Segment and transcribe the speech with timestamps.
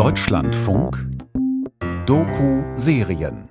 [0.00, 0.96] Deutschlandfunk
[2.06, 3.50] Doku-Serien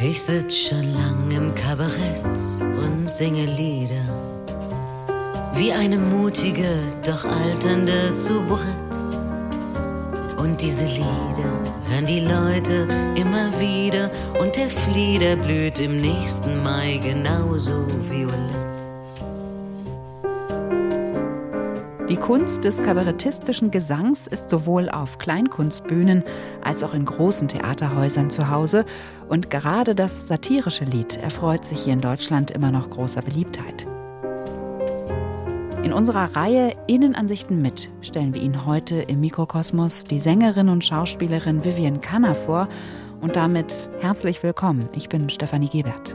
[0.00, 2.24] Ich sitz schon lang im Kabarett
[2.58, 4.06] und singe Lieder.
[5.56, 6.70] Wie eine mutige,
[7.04, 8.64] doch alternde Soubrette.
[10.38, 11.52] Und diese Lieder
[11.90, 14.10] hören die Leute immer wieder.
[14.40, 18.67] Und der Flieder blüht im nächsten Mai genauso violett.
[22.08, 26.24] Die Kunst des kabarettistischen Gesangs ist sowohl auf Kleinkunstbühnen
[26.64, 28.86] als auch in großen Theaterhäusern zu Hause
[29.28, 33.86] und gerade das satirische Lied erfreut sich hier in Deutschland immer noch großer Beliebtheit.
[35.82, 41.62] In unserer Reihe Innenansichten mit stellen wir Ihnen heute im Mikrokosmos die Sängerin und Schauspielerin
[41.62, 42.68] Vivian Kanner vor
[43.20, 44.88] und damit herzlich willkommen.
[44.94, 46.14] Ich bin Stefanie Gebert.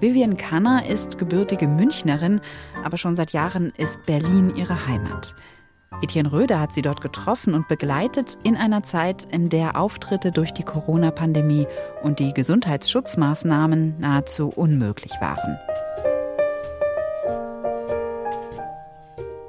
[0.00, 2.40] Vivian Kanner ist gebürtige Münchnerin,
[2.82, 5.34] aber schon seit Jahren ist Berlin ihre Heimat.
[6.00, 10.52] Etienne Röder hat sie dort getroffen und begleitet in einer Zeit, in der Auftritte durch
[10.52, 11.66] die Corona-Pandemie
[12.02, 15.58] und die Gesundheitsschutzmaßnahmen nahezu unmöglich waren.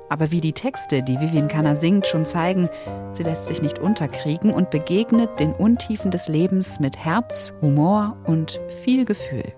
[0.09, 2.67] Aber wie die Texte, die Vivian Kanner singt, schon zeigen,
[3.11, 8.59] sie lässt sich nicht unterkriegen und begegnet den Untiefen des Lebens mit Herz, Humor und
[8.83, 9.54] viel Gefühl.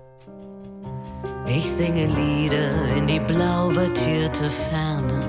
[1.56, 5.20] Ich singe Lieder in die blau wattierte Ferne.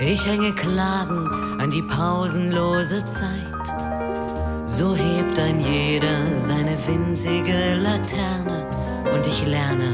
[0.00, 1.28] Ich hänge Klagen
[1.60, 3.54] an die pausenlose Zeit.
[4.66, 8.66] So hebt ein jeder seine winzige Laterne.
[9.12, 9.92] Und ich lerne,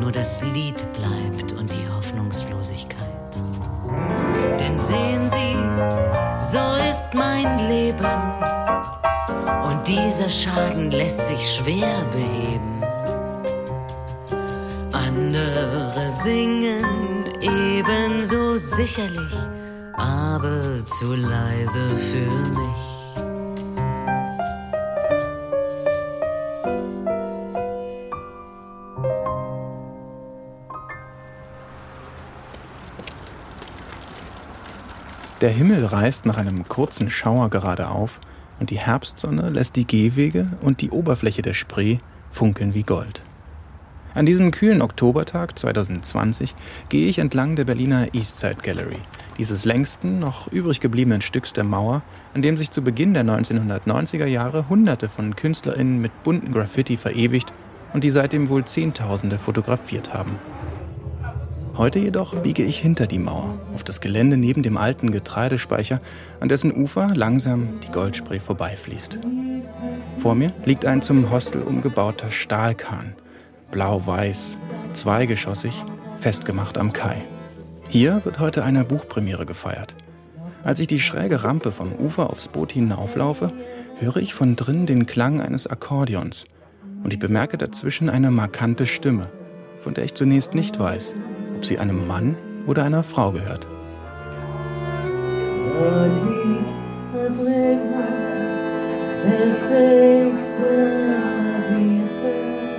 [0.00, 3.36] nur das Lied bleibt und die Hoffnungslosigkeit.
[4.58, 5.56] Denn sehen Sie,
[6.40, 8.06] so ist mein Leben.
[9.68, 12.82] Und dieser Schaden lässt sich schwer beheben.
[15.42, 19.34] Andere singen ebenso sicherlich,
[19.94, 23.02] aber zu leise für mich.
[35.40, 38.20] Der Himmel reißt nach einem kurzen Schauer gerade auf
[38.60, 41.98] und die Herbstsonne lässt die Gehwege und die Oberfläche der Spree
[42.30, 43.22] funkeln wie Gold.
[44.14, 46.54] An diesem kühlen Oktobertag 2020
[46.90, 48.98] gehe ich entlang der Berliner Eastside Gallery,
[49.38, 52.02] dieses längsten noch übrig gebliebenen Stücks der Mauer,
[52.34, 57.54] an dem sich zu Beginn der 1990er Jahre Hunderte von KünstlerInnen mit bunten Graffiti verewigt
[57.94, 60.38] und die seitdem wohl Zehntausende fotografiert haben.
[61.78, 66.02] Heute jedoch biege ich hinter die Mauer, auf das Gelände neben dem alten Getreidespeicher,
[66.38, 69.18] an dessen Ufer langsam die Goldspree vorbeifließt.
[70.18, 73.14] Vor mir liegt ein zum Hostel umgebauter Stahlkahn,
[73.72, 74.56] blau-weiß,
[74.92, 75.74] zweigeschossig,
[76.18, 77.24] festgemacht am Kai.
[77.88, 79.96] Hier wird heute eine Buchpremiere gefeiert.
[80.62, 83.52] Als ich die schräge Rampe vom Ufer aufs Boot hinauflaufe,
[83.98, 86.44] höre ich von drin den Klang eines Akkordeons
[87.02, 89.26] und ich bemerke dazwischen eine markante Stimme,
[89.80, 91.14] von der ich zunächst nicht weiß,
[91.56, 93.66] ob sie einem Mann oder einer Frau gehört.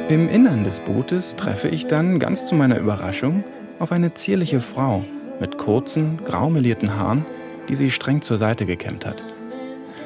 [0.09, 3.46] Im Innern des Bootes treffe ich dann, ganz zu meiner Überraschung,
[3.80, 5.06] auf eine zierliche Frau
[5.40, 7.25] mit kurzen, graumelierten Haaren,
[7.69, 9.24] die sie streng zur Seite gekämmt hat.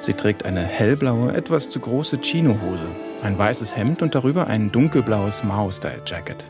[0.02, 2.88] Sie trägt eine hellblaue, etwas zu große Chinohose,
[3.24, 6.46] ein weißes Hemd und darüber ein dunkelblaues Mao-Style-Jacket.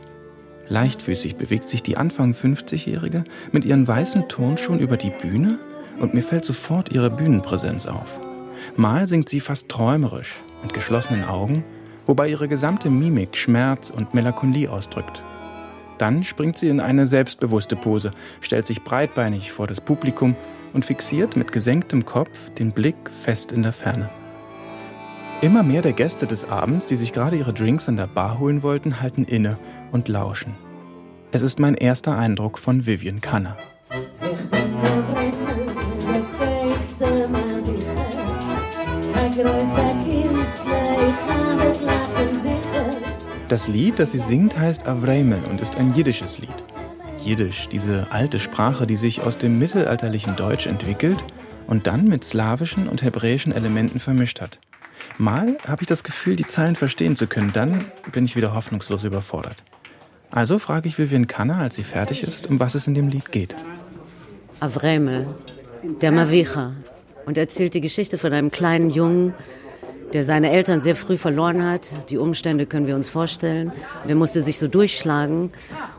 [0.68, 5.58] Leichtfüßig bewegt sich die Anfang 50-Jährige mit ihren weißen Turnschuhen über die Bühne
[6.02, 8.20] und mir fällt sofort ihre Bühnenpräsenz auf.
[8.76, 11.64] Mal singt sie fast träumerisch, mit geschlossenen Augen
[12.08, 15.22] wobei ihre gesamte Mimik Schmerz und Melancholie ausdrückt.
[15.98, 20.36] Dann springt sie in eine selbstbewusste Pose, stellt sich breitbeinig vor das Publikum
[20.74, 24.10] und fixiert mit gesenktem Kopf den Blick fest in der Ferne.
[25.42, 28.64] Immer mehr der Gäste des Abends, die sich gerade ihre Drinks an der Bar holen
[28.64, 29.58] wollten, halten inne
[29.92, 30.56] und lauschen.
[31.32, 33.58] Es ist mein erster Eindruck von Vivian Kanner.
[43.48, 46.66] Das Lied, das sie singt, heißt Avreimel und ist ein jiddisches Lied.
[47.24, 51.24] Jiddisch, diese alte Sprache, die sich aus dem mittelalterlichen Deutsch entwickelt
[51.66, 54.60] und dann mit slawischen und hebräischen Elementen vermischt hat.
[55.18, 59.06] Mal habe ich das Gefühl, die Zeilen verstehen zu können, dann bin ich wieder hoffnungslos
[59.06, 59.64] überfordert.
[60.30, 63.32] Also frage ich Vivian Kanner, als sie fertig ist, um was es in dem Lied
[63.32, 63.56] geht.
[64.60, 65.26] Avremel,
[66.02, 66.74] der Mavicha,
[67.26, 69.34] und erzählt die Geschichte von einem kleinen Jungen,
[70.14, 72.10] der seine Eltern sehr früh verloren hat.
[72.10, 73.72] Die Umstände können wir uns vorstellen.
[74.04, 75.52] Und er musste sich so durchschlagen.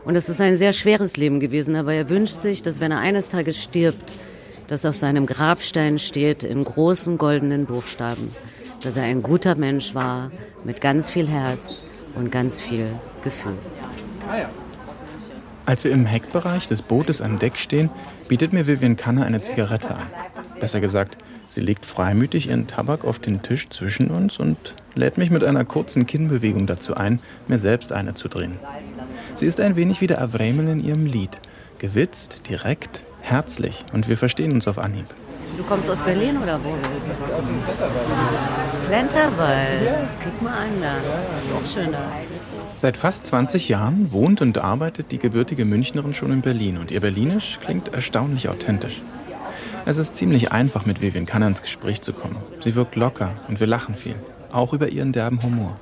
[0.03, 2.99] Und es ist ein sehr schweres Leben gewesen, aber er wünscht sich, dass wenn er
[2.99, 4.13] eines Tages stirbt,
[4.67, 8.35] dass auf seinem Grabstein steht in großen goldenen Buchstaben,
[8.83, 10.31] dass er ein guter Mensch war,
[10.63, 11.83] mit ganz viel Herz
[12.15, 12.87] und ganz viel
[13.23, 13.57] Gefühl.
[15.65, 17.89] Als wir im Heckbereich des Bootes an Deck stehen,
[18.27, 20.07] bietet mir Vivian Kanner eine Zigarette an.
[20.59, 21.17] Besser gesagt,
[21.59, 24.55] Sie legt freimütig ihren Tabak auf den Tisch zwischen uns und
[24.95, 27.19] lädt mich mit einer kurzen Kinnbewegung dazu ein,
[27.49, 28.53] mir selbst eine zu drehen.
[29.35, 31.41] Sie ist ein wenig wie der Avremel in ihrem Lied.
[31.77, 35.07] Gewitzt, direkt, herzlich und wir verstehen uns auf Anhieb.
[35.57, 36.69] Du kommst aus Berlin oder wo?
[37.37, 38.87] Aus dem Blätterwald.
[38.87, 39.85] Blätterwald.
[39.85, 40.09] Ja.
[40.23, 40.95] Guck mal an da.
[41.41, 42.09] Ist auch schön da.
[42.77, 47.01] Seit fast 20 Jahren wohnt und arbeitet die gebürtige Münchnerin schon in Berlin und ihr
[47.01, 49.01] Berlinisch klingt erstaunlich authentisch.
[49.85, 52.35] Es ist ziemlich einfach, mit Vivian Kanner ins Gespräch zu kommen.
[52.63, 54.15] Sie wirkt locker und wir lachen viel.
[54.51, 55.79] Auch über ihren derben Humor.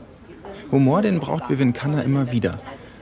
[0.72, 2.60] Humor, den braucht Vivian Kanner immer wieder.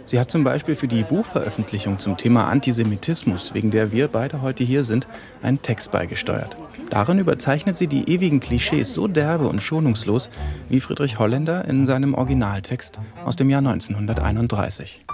[0.07, 4.63] Sie hat zum Beispiel für die Buchveröffentlichung zum Thema Antisemitismus, wegen der wir beide heute
[4.63, 5.07] hier sind,
[5.41, 6.55] einen Text beigesteuert.
[6.91, 10.29] Darin überzeichnet sie die ewigen Klischees so derbe und schonungslos
[10.69, 15.05] wie Friedrich Holländer in seinem Originaltext aus dem Jahr 1931.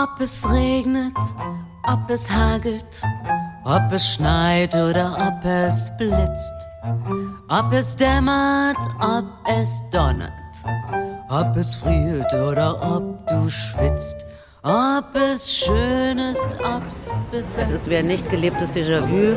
[0.00, 1.16] Ob es regnet,
[1.84, 3.02] ob es hagelt,
[3.64, 6.52] ob es schneit oder ob es blitzt,
[7.48, 9.24] ob es dämmert, ob
[9.60, 10.30] es donnert,
[11.28, 14.24] ob es friert oder ob du schwitzt,
[14.62, 17.10] ob es schön ist, ob's
[17.58, 19.36] Es ist wie ein nicht gelebtes Déjà-vu,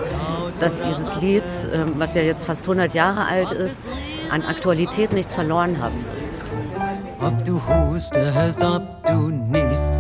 [0.59, 1.43] dass dieses Lied,
[1.73, 3.87] ähm, was ja jetzt fast 100 Jahre alt ist,
[4.29, 5.93] an Aktualität nichts verloren hat.
[7.19, 9.97] Ob du hustest, ob du niest,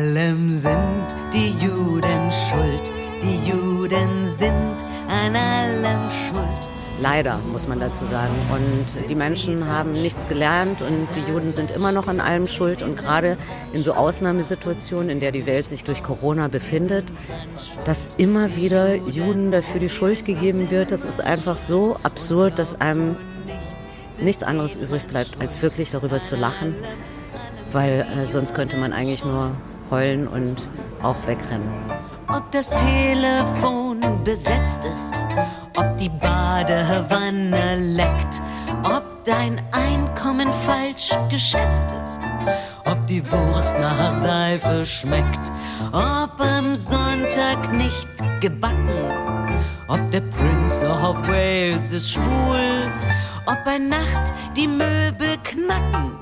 [0.00, 2.90] allem sind die Juden schuld.
[3.22, 6.68] Die Juden sind an allem schuld.
[7.02, 8.34] Leider, muss man dazu sagen.
[8.50, 12.80] Und die Menschen haben nichts gelernt und die Juden sind immer noch an allem schuld.
[12.80, 13.36] Und gerade
[13.74, 17.12] in so Ausnahmesituationen, in der die Welt sich durch Corona befindet,
[17.84, 22.80] dass immer wieder Juden dafür die Schuld gegeben wird, das ist einfach so absurd, dass
[22.80, 23.16] einem
[24.18, 26.74] nichts anderes übrig bleibt, als wirklich darüber zu lachen.
[27.72, 29.52] Weil äh, sonst könnte man eigentlich nur
[29.90, 30.68] heulen und
[31.02, 31.68] auch wegrennen.
[32.28, 35.14] Ob das Telefon besetzt ist,
[35.76, 38.40] ob die Badewanne leckt,
[38.84, 42.20] ob dein Einkommen falsch geschätzt ist,
[42.84, 45.52] ob die Wurst nach Seife schmeckt,
[45.92, 48.08] ob am Sonntag nicht
[48.40, 49.06] gebacken,
[49.88, 52.88] ob der Prince of Wales ist schwul,
[53.46, 56.12] ob bei Nacht die Möbel knacken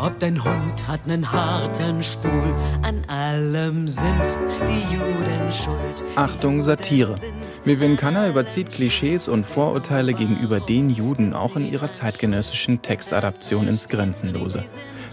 [0.00, 6.04] ob dein Hund hat nen harten Stuhl, an allem sind die Juden schuld.
[6.16, 7.16] Achtung, Satire.
[7.64, 13.88] Mivin Kanner überzieht Klischees und Vorurteile gegenüber den Juden auch in ihrer zeitgenössischen Textadaption ins
[13.88, 14.64] Grenzenlose.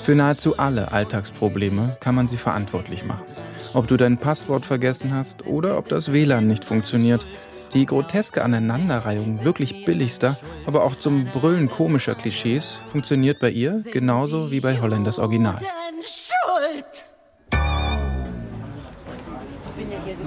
[0.01, 3.25] Für nahezu alle Alltagsprobleme kann man sie verantwortlich machen.
[3.73, 7.27] Ob du dein Passwort vergessen hast oder ob das WLAN nicht funktioniert,
[7.73, 14.51] die groteske Aneinanderreihung wirklich billigster, aber auch zum Brüllen komischer Klischees funktioniert bei ihr genauso
[14.51, 15.59] wie bei Holländers Original.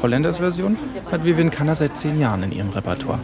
[0.03, 0.79] Holländers Version
[1.11, 3.19] hat Vivian Kanner seit zehn Jahren in ihrem Repertoire.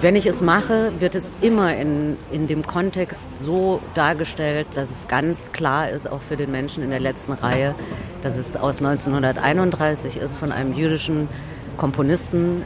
[0.00, 5.08] Wenn ich es mache, wird es immer in, in dem Kontext so dargestellt, dass es
[5.08, 7.74] ganz klar ist, auch für den Menschen in der letzten Reihe,
[8.22, 11.28] dass es aus 1931 ist von einem jüdischen
[11.78, 12.62] Komponisten,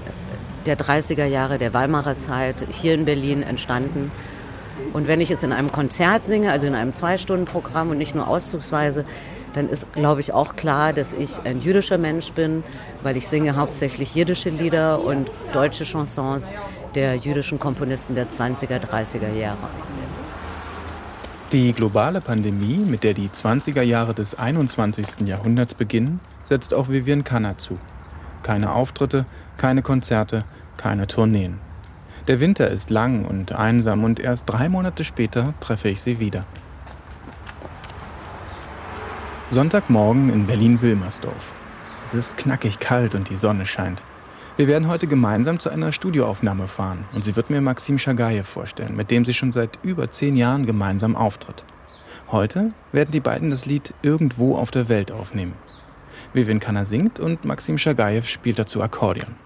[0.66, 4.10] der 30er Jahre, der Weimarer Zeit, hier in Berlin entstanden.
[4.92, 8.28] Und wenn ich es in einem Konzert singe, also in einem Zwei-Stunden-Programm und nicht nur
[8.28, 9.04] auszugsweise,
[9.52, 12.64] dann ist, glaube ich, auch klar, dass ich ein jüdischer Mensch bin,
[13.02, 16.54] weil ich singe hauptsächlich jiddische Lieder und deutsche Chansons
[16.94, 19.68] der jüdischen Komponisten der 20er, 30er Jahre.
[21.52, 25.26] Die globale Pandemie, mit der die 20er Jahre des 21.
[25.26, 27.78] Jahrhunderts beginnen, setzt auch Vivian Kanner zu.
[28.42, 29.26] Keine Auftritte,
[29.62, 30.44] keine Konzerte,
[30.76, 31.60] keine Tourneen.
[32.26, 36.44] Der Winter ist lang und einsam und erst drei Monate später treffe ich sie wieder.
[39.50, 41.52] Sonntagmorgen in Berlin-Wilmersdorf.
[42.04, 44.02] Es ist knackig kalt und die Sonne scheint.
[44.56, 48.96] Wir werden heute gemeinsam zu einer Studioaufnahme fahren und sie wird mir Maxim Chagayev vorstellen,
[48.96, 51.62] mit dem sie schon seit über zehn Jahren gemeinsam auftritt.
[52.32, 55.54] Heute werden die beiden das Lied Irgendwo auf der Welt aufnehmen.
[56.32, 59.36] Vivian Kanner singt und Maxim Chagayev spielt dazu Akkordeon.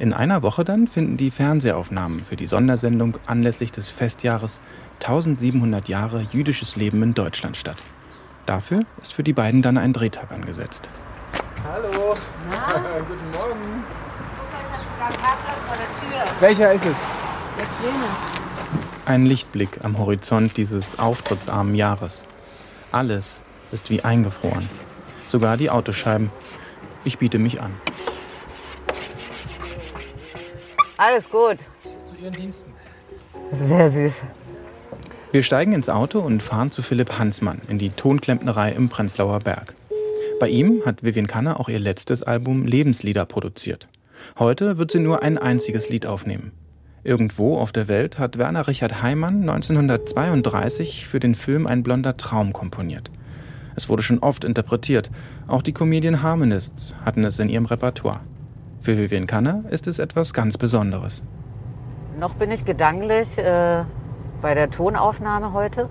[0.00, 4.60] In einer Woche dann finden die Fernsehaufnahmen für die Sondersendung anlässlich des Festjahres
[4.94, 7.76] 1700 Jahre jüdisches Leben in Deutschland statt.
[8.44, 10.90] Dafür ist für die beiden dann ein Drehtag angesetzt.
[11.62, 12.14] Hallo.
[12.50, 12.66] Na?
[13.08, 13.84] Guten Morgen.
[14.36, 16.40] Guck mal, ich habe sogar einen Parkplatz vor der Tür.
[16.40, 16.98] Welcher ist es?
[17.56, 18.04] Der Kleine.
[19.06, 22.26] Ein Lichtblick am Horizont dieses auftrittsarmen Jahres.
[22.90, 24.68] Alles ist wie eingefroren.
[25.28, 26.30] Sogar die Autoscheiben.
[27.04, 27.74] Ich biete mich an.
[31.06, 31.58] Alles gut.
[32.06, 32.72] Zu Ihren Diensten.
[33.52, 34.22] Sehr süß.
[35.32, 39.74] Wir steigen ins Auto und fahren zu Philipp Hansmann in die Tonklempnerei im Prenzlauer Berg.
[40.40, 43.86] Bei ihm hat Vivian Kanner auch ihr letztes Album Lebenslieder produziert.
[44.38, 46.52] Heute wird sie nur ein einziges Lied aufnehmen.
[47.02, 52.54] Irgendwo auf der Welt hat Werner Richard Heimann 1932 für den Film Ein blonder Traum
[52.54, 53.10] komponiert.
[53.76, 55.10] Es wurde schon oft interpretiert.
[55.48, 58.22] Auch die Comedian Harmonists hatten es in ihrem Repertoire.
[58.84, 61.22] Für Vivian Kanner ist es etwas ganz Besonderes.
[62.20, 63.82] Noch bin ich gedanklich äh,
[64.42, 65.88] bei der Tonaufnahme heute.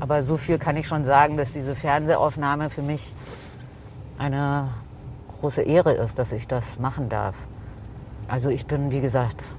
[0.00, 3.12] Aber so viel kann ich schon sagen, dass diese Fernsehaufnahme für mich
[4.16, 4.68] eine
[5.38, 7.36] große Ehre ist, dass ich das machen darf.
[8.26, 9.54] Also ich bin, wie gesagt,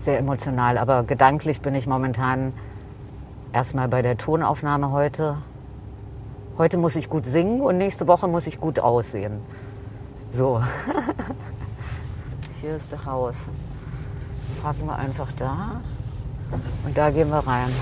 [0.00, 2.52] sehr emotional, aber gedanklich bin ich momentan
[3.52, 5.36] erstmal bei der Tonaufnahme heute.
[6.58, 9.40] Heute muss ich gut singen und nächste Woche muss ich gut aussehen.
[10.32, 10.60] So.
[12.60, 13.48] Hier ist das Haus.
[14.62, 15.80] Parken wir einfach da
[16.84, 17.72] und da gehen wir rein.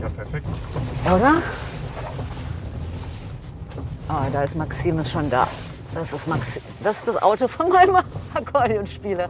[0.00, 0.46] Ja, perfekt.
[1.04, 1.42] Oder?
[4.08, 5.46] Ah, da ist Maximus schon da.
[5.94, 7.96] Das ist, Maxi das, ist das Auto von meinem
[8.34, 9.28] Akkordeonspieler.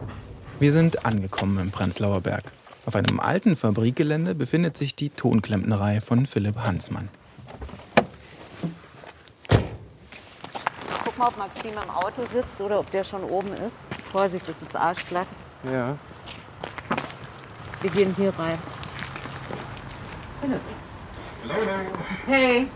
[0.59, 2.45] Wir sind angekommen im Prenzlauer Berg.
[2.87, 7.09] Auf einem alten Fabrikgelände befindet sich die Tonklempnerei von Philipp Hansmann.
[11.05, 13.77] Guck mal, ob Maxim im Auto sitzt oder ob der schon oben ist.
[14.11, 15.27] Vorsicht, das ist arschglatt.
[15.63, 15.97] Ja.
[17.81, 18.57] Wir gehen hier rein.
[22.25, 22.67] Hey.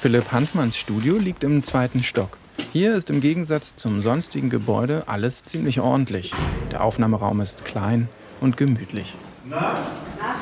[0.00, 2.38] Philipp Hansmanns Studio liegt im zweiten Stock.
[2.72, 6.32] Hier ist im Gegensatz zum sonstigen Gebäude alles ziemlich ordentlich.
[6.70, 8.08] Der Aufnahmeraum ist klein
[8.40, 9.14] und gemütlich.
[9.44, 9.76] Na,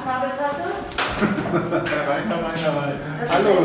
[0.02, 0.62] Schwabbeltasse?
[2.08, 3.00] Rein, rein, rein.
[3.20, 3.64] Das Hallo.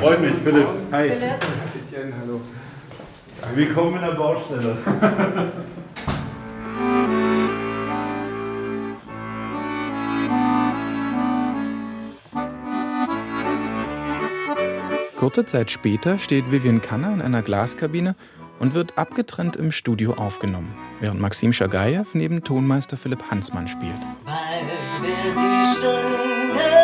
[0.00, 0.66] Freut mich, Philipp.
[0.92, 1.08] Hi.
[1.10, 1.44] Philipp.
[1.90, 2.40] Etienne, hallo.
[3.54, 4.76] Willkommen in der Baustelle.
[15.16, 18.14] Kurze Zeit später steht Vivian Kanner in einer Glaskabine
[18.58, 24.00] und wird abgetrennt im Studio aufgenommen, während Maxim Schagajew neben Tonmeister Philipp Hansmann spielt.
[24.24, 26.79] Bald wird die Stunde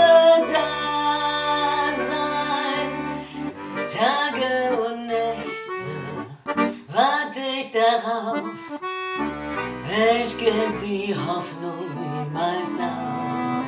[9.98, 13.64] Ich geb die Hoffnung niemals auf.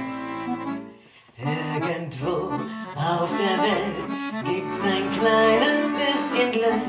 [1.39, 2.53] Irgendwo
[2.95, 6.87] auf der Welt gibt's ein kleines bisschen Glück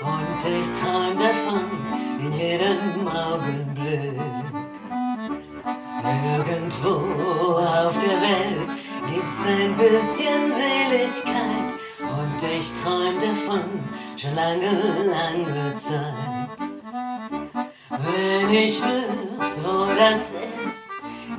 [0.00, 1.66] und ich träum davon
[2.18, 4.22] in jedem Augenblick.
[6.38, 8.70] Irgendwo auf der Welt
[9.12, 13.68] gibt's ein bisschen Seligkeit und ich träum davon
[14.16, 14.72] schon lange,
[15.10, 16.37] lange Zeit.
[18.10, 20.32] Wenn ich wüsste, wo das
[20.64, 20.88] ist,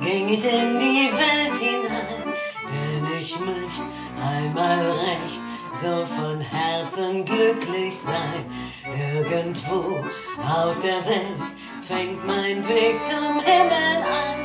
[0.00, 2.34] ging ich in die Welt hinein,
[2.68, 3.82] denn ich möchte
[4.22, 5.40] einmal recht
[5.72, 8.44] so von Herzen glücklich sein.
[8.84, 10.04] Irgendwo
[10.38, 11.50] auf der Welt
[11.80, 14.40] fängt mein Weg zum Himmel an.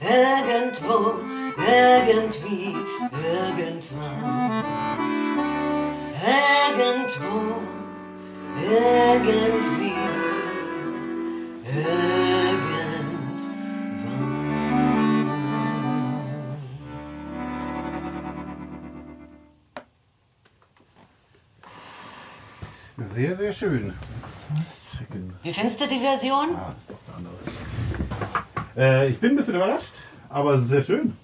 [0.00, 1.14] Irgendwo,
[1.58, 2.74] irgendwie,
[3.34, 4.64] irgendwann.
[6.26, 7.62] Irgendwo,
[8.62, 9.95] irgendwie,
[11.76, 12.66] irgendwann.
[22.98, 23.92] Sehr, sehr schön.
[25.42, 26.54] Wie findest du die Version?
[26.56, 27.34] Ah, ist doch der andere.
[28.76, 29.92] Äh, ich bin ein bisschen überrascht,
[30.28, 31.16] aber sehr schön.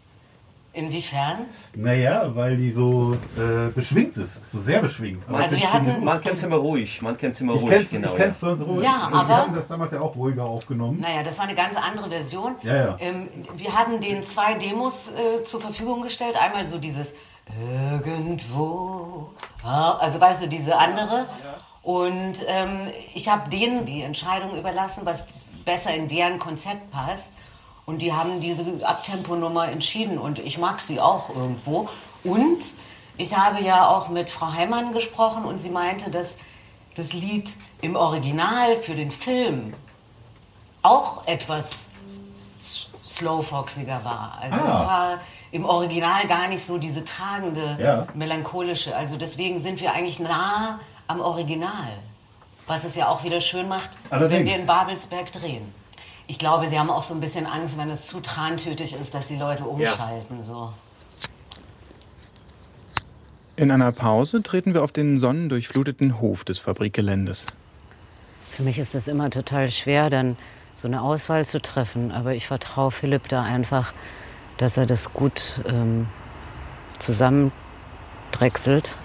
[0.74, 1.46] Inwiefern?
[1.74, 4.50] Naja, weil die so äh, beschwingt ist.
[4.50, 5.22] So sehr beschwingt.
[5.28, 7.02] Aber Also wir hatten, Man kennt es immer ruhig.
[7.02, 8.08] Man kennt es immer ich ruhig, kenn's, genau.
[8.12, 8.82] ich kenn's sonst ruhig.
[8.82, 10.98] Ja, Und aber- Wir haben das damals ja auch ruhiger aufgenommen.
[11.00, 12.54] naja, das war eine ganz andere Version.
[12.62, 12.96] Ja, ja.
[13.00, 16.36] Ähm, wir hatten den zwei Demos äh, zur Verfügung gestellt.
[16.42, 17.12] Einmal so dieses
[18.06, 19.30] irgendwo,
[19.64, 21.26] ja, also weißt du, diese andere.
[21.82, 25.26] Und ähm, ich habe denen die Entscheidung überlassen, was
[25.64, 27.32] besser in deren Konzept passt.
[27.86, 31.88] Und die haben diese Abtempo-Nummer entschieden und ich mag sie auch irgendwo.
[32.24, 32.58] Und
[33.16, 36.36] ich habe ja auch mit Frau Heimann gesprochen und sie meinte, dass
[36.94, 39.74] das Lied im Original für den Film
[40.82, 41.88] auch etwas
[43.06, 44.38] slowfoxiger war.
[44.40, 44.68] Also Ah.
[44.70, 45.18] es war
[45.50, 48.06] im Original gar nicht so diese tragende, Ja.
[48.14, 48.94] melancholische.
[48.96, 51.98] Also deswegen sind wir eigentlich nah am Original.
[52.66, 54.44] Was es ja auch wieder schön macht, wenn Allerdings.
[54.48, 55.74] wir in Babelsberg drehen.
[56.26, 59.28] Ich glaube, sie haben auch so ein bisschen Angst, wenn es zu trantütig ist, dass
[59.28, 60.38] die Leute umschalten.
[60.38, 60.42] Ja.
[60.42, 60.72] So.
[63.56, 67.46] In einer Pause treten wir auf den sonnendurchfluteten Hof des Fabrikgeländes.
[68.50, 70.36] Für mich ist das immer total schwer, dann
[70.74, 72.12] so eine Auswahl zu treffen.
[72.12, 73.92] Aber ich vertraue Philipp da einfach,
[74.56, 76.06] dass er das gut ähm,
[76.98, 78.96] zusammendrechselt.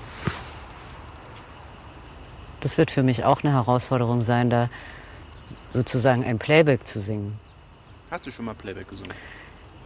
[2.62, 4.69] Das wird für mich auch eine Herausforderung sein, da
[5.69, 7.39] sozusagen ein Playback zu singen.
[8.09, 9.13] Hast du schon mal Playback gesungen?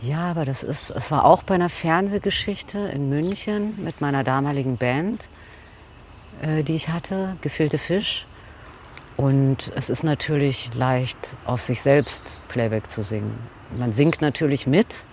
[0.02, 4.78] Ja, aber das ist, es war auch bei einer Fernsehgeschichte in München mit meiner damaligen
[4.78, 5.30] Band,
[6.42, 8.26] äh, die ich hatte, Gefüllte Fisch.
[9.16, 13.38] Und es ist natürlich leicht, auf sich selbst Playback zu singen.
[13.78, 15.06] Man singt natürlich mit,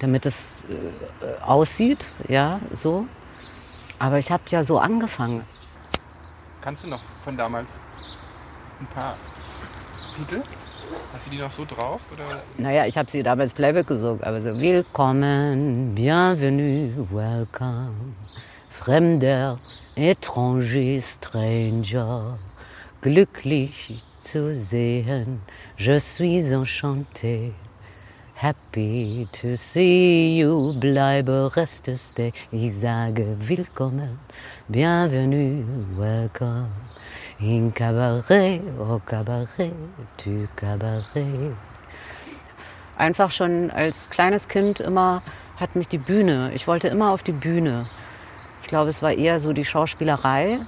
[0.00, 3.06] damit es äh, aussieht, ja, so.
[3.98, 5.44] Aber ich habe ja so angefangen.
[6.60, 7.78] Kannst du noch von damals
[8.80, 9.14] ein paar
[10.14, 10.42] Titel?
[11.12, 12.00] Hast du die noch so drauf?
[12.12, 12.42] Oder?
[12.58, 18.14] Naja, ich habe sie damals Playback gesungen, aber so Willkommen, bienvenue, welcome,
[18.68, 19.58] Fremder,
[19.96, 22.38] étranger, stranger,
[23.00, 25.40] glücklich zu sehen,
[25.76, 27.52] je suis enchanté.
[28.34, 32.32] Happy to see you, bleibe, reste, stay.
[32.52, 34.18] Ich sage willkommen,
[34.68, 35.64] bienvenue,
[35.96, 36.68] welcome.
[37.38, 39.70] In Cabaret, au Cabaret,
[40.24, 41.54] du Cabaret.
[42.96, 45.22] Einfach schon als kleines Kind immer
[45.56, 47.88] hat mich die Bühne, ich wollte immer auf die Bühne.
[48.62, 50.60] Ich glaube, es war eher so die Schauspielerei.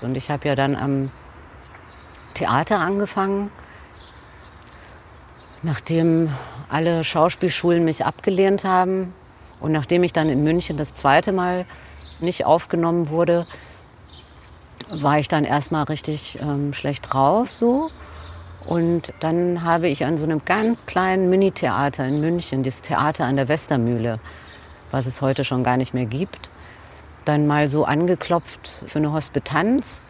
[0.00, 1.10] Und ich habe ja dann am
[2.32, 3.50] Theater angefangen,
[5.62, 6.30] nachdem
[6.70, 9.12] alle Schauspielschulen mich abgelehnt haben
[9.60, 11.66] und nachdem ich dann in München das zweite Mal
[12.18, 13.46] nicht aufgenommen wurde,
[14.92, 17.90] war ich dann erstmal richtig ähm, schlecht drauf so.
[18.66, 23.36] Und dann habe ich an so einem ganz kleinen Mini-Theater in München, das Theater an
[23.36, 24.20] der Westermühle,
[24.92, 26.48] was es heute schon gar nicht mehr gibt,
[27.24, 30.02] dann mal so angeklopft für eine Hospitanz.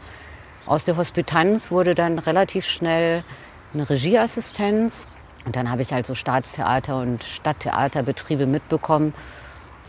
[0.67, 3.25] Aus der Hospitanz wurde dann relativ schnell
[3.73, 5.07] eine Regieassistenz.
[5.45, 9.14] Und dann habe ich halt so Staatstheater und Stadttheaterbetriebe mitbekommen.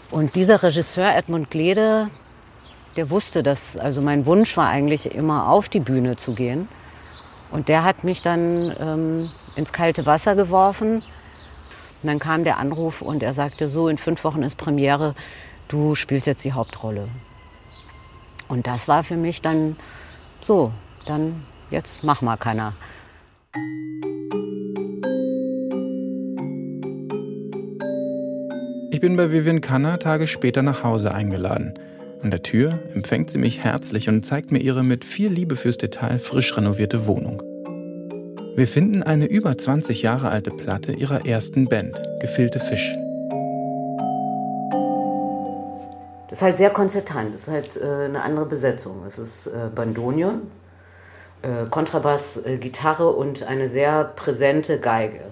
[0.09, 2.07] Und dieser Regisseur Edmund Glede,
[2.95, 6.67] der wusste, dass, also mein Wunsch war eigentlich immer auf die Bühne zu gehen.
[7.51, 10.95] Und der hat mich dann ähm, ins kalte Wasser geworfen.
[10.95, 11.03] Und
[12.07, 15.15] dann kam der Anruf und er sagte, so in fünf Wochen ist Premiere,
[15.67, 17.07] du spielst jetzt die Hauptrolle.
[18.47, 19.77] Und das war für mich dann
[20.41, 20.71] so,
[21.05, 22.73] dann jetzt mach mal keiner.
[28.91, 31.73] Ich bin bei Vivian Kanner Tage später nach Hause eingeladen.
[32.23, 35.77] An der Tür empfängt sie mich herzlich und zeigt mir ihre mit viel Liebe fürs
[35.77, 37.41] Detail frisch renovierte Wohnung.
[38.55, 42.95] Wir finden eine über 20 Jahre alte Platte ihrer ersten Band, Gefillte Fisch.
[46.29, 49.03] Das ist halt sehr konzertant, das ist halt äh, eine andere Besetzung.
[49.05, 50.43] Es ist äh, Bandonion,
[51.41, 55.25] äh, Kontrabass, äh, Gitarre und eine sehr präsente Geige.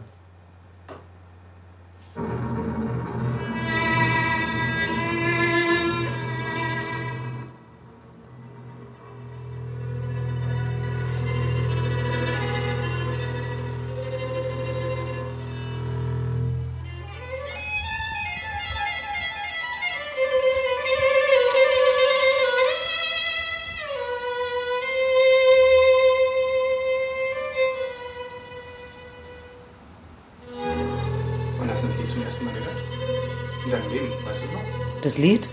[35.12, 35.50] Das Lied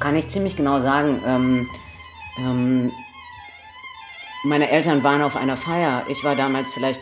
[0.00, 1.20] kann ich ziemlich genau sagen.
[1.24, 1.66] Ähm,
[2.40, 2.90] ähm,
[4.44, 6.02] meine Eltern waren auf einer Feier.
[6.08, 7.00] Ich war damals vielleicht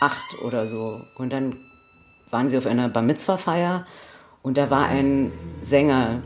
[0.00, 1.02] acht oder so.
[1.16, 1.56] Und dann
[2.30, 3.86] waren sie auf einer Bar Mitzvah-Feier
[4.42, 6.22] und da war ein Sänger,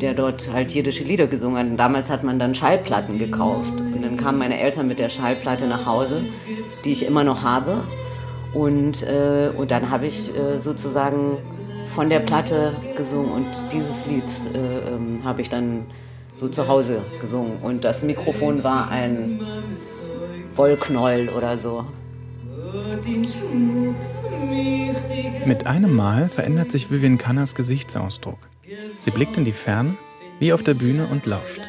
[0.00, 1.78] der dort halt jiddische Lieder gesungen hat.
[1.78, 3.74] Damals hat man dann Schallplatten gekauft.
[3.78, 6.24] Und dann kamen meine Eltern mit der Schallplatte nach Hause,
[6.84, 7.84] die ich immer noch habe.
[8.52, 11.38] Und, äh, und dann habe ich äh, sozusagen
[11.94, 15.86] von der Platte gesungen und dieses Lied äh, ähm, habe ich dann
[16.34, 17.58] so zu Hause gesungen.
[17.62, 19.40] Und das Mikrofon war ein
[20.56, 21.86] Wollknäuel oder so.
[25.46, 28.38] Mit einem Mal verändert sich Vivian Kanners Gesichtsausdruck.
[28.98, 29.96] Sie blickt in die Ferne,
[30.40, 31.60] wie auf der Bühne und lauscht.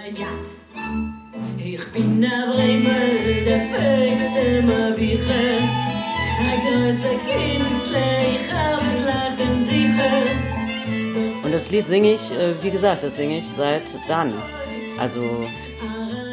[1.57, 5.59] Ich bin der Rimmel, der fähigste Maviche,
[6.39, 9.04] ein größer Künstler, ich habe
[11.43, 14.33] und das Lied singe ich, äh, wie gesagt, das singe ich seit dann.
[14.97, 15.21] Also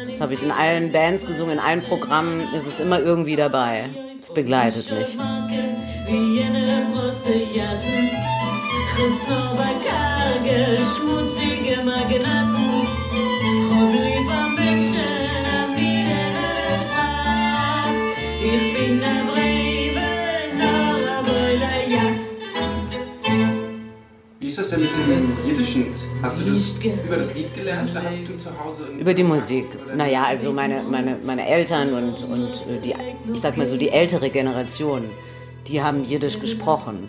[0.09, 3.89] Das habe ich in allen Bands gesungen, in allen Programmen ist es immer irgendwie dabei.
[4.21, 5.09] Es begleitet mich.
[5.09, 5.17] Ist
[24.73, 25.85] denn mit dem Jiddischen?
[26.21, 28.87] Hast du das über das Lied gelernt oder hast du zu Hause...
[28.99, 29.67] Über die Musik.
[29.95, 32.95] Naja, also meine, meine, meine Eltern und, und äh, die,
[33.33, 35.09] ich sag mal so, die ältere Generation,
[35.67, 37.07] die haben Jiddisch gesprochen.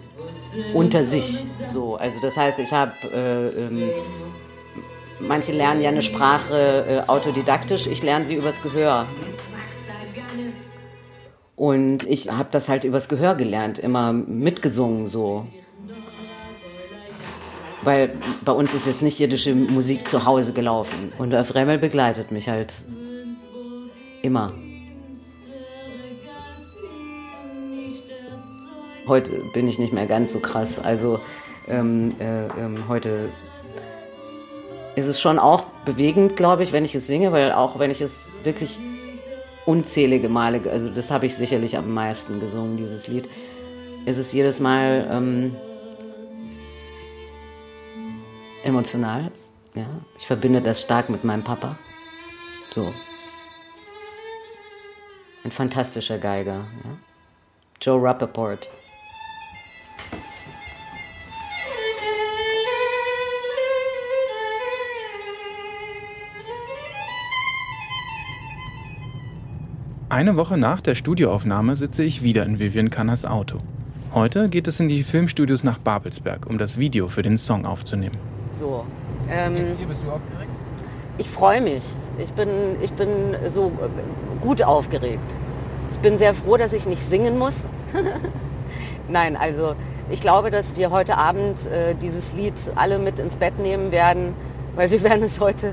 [0.72, 1.44] Unter sich.
[1.66, 1.96] So.
[1.96, 2.92] Also das heißt, ich habe...
[3.12, 3.90] Äh, ähm,
[5.20, 9.06] manche lernen ja eine Sprache äh, autodidaktisch, ich lerne sie übers Gehör.
[11.56, 15.46] Und ich habe das halt übers Gehör gelernt, immer mitgesungen so.
[17.84, 18.12] Weil
[18.44, 21.12] bei uns ist jetzt nicht jiddische Musik zu Hause gelaufen.
[21.18, 22.74] Und der Fremmel begleitet mich halt
[24.22, 24.52] immer.
[29.06, 30.78] Heute bin ich nicht mehr ganz so krass.
[30.78, 31.20] Also
[31.68, 33.28] ähm, äh, ähm, heute
[34.96, 38.00] ist es schon auch bewegend, glaube ich, wenn ich es singe, weil auch wenn ich
[38.00, 38.78] es wirklich
[39.66, 43.28] unzählige Male, also das habe ich sicherlich am meisten gesungen, dieses Lied,
[44.06, 45.56] ist es jedes Mal ähm,
[48.64, 49.30] emotional.
[49.74, 49.86] Ja.
[50.18, 51.76] Ich verbinde das stark mit meinem Papa.
[52.70, 52.92] So.
[55.44, 56.64] Ein fantastischer Geiger.
[56.84, 56.98] Ja.
[57.80, 58.70] Joe Rappaport.
[70.08, 73.58] Eine Woche nach der Studioaufnahme sitze ich wieder in Vivian Kanners Auto.
[74.12, 78.33] Heute geht es in die Filmstudios nach Babelsberg, um das Video für den Song aufzunehmen.
[78.54, 78.84] So.
[79.30, 80.50] Ähm, hier bist du aufgeregt?
[81.18, 81.84] ich freue mich.
[82.18, 82.48] Ich bin,
[82.80, 83.08] ich bin
[83.54, 85.36] so äh, gut aufgeregt.
[85.90, 87.66] Ich bin sehr froh, dass ich nicht singen muss.
[89.08, 89.74] Nein, also
[90.10, 94.34] ich glaube, dass wir heute Abend äh, dieses Lied alle mit ins Bett nehmen werden,
[94.74, 95.72] weil wir werden es heute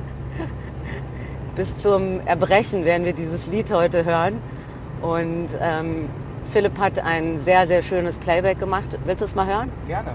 [1.56, 4.42] bis zum Erbrechen werden wir dieses Lied heute hören.
[5.02, 6.10] Und ähm,
[6.52, 8.98] Philipp hat ein sehr, sehr schönes Playback gemacht.
[9.06, 9.72] Willst du es mal hören?
[9.88, 10.14] Gerne.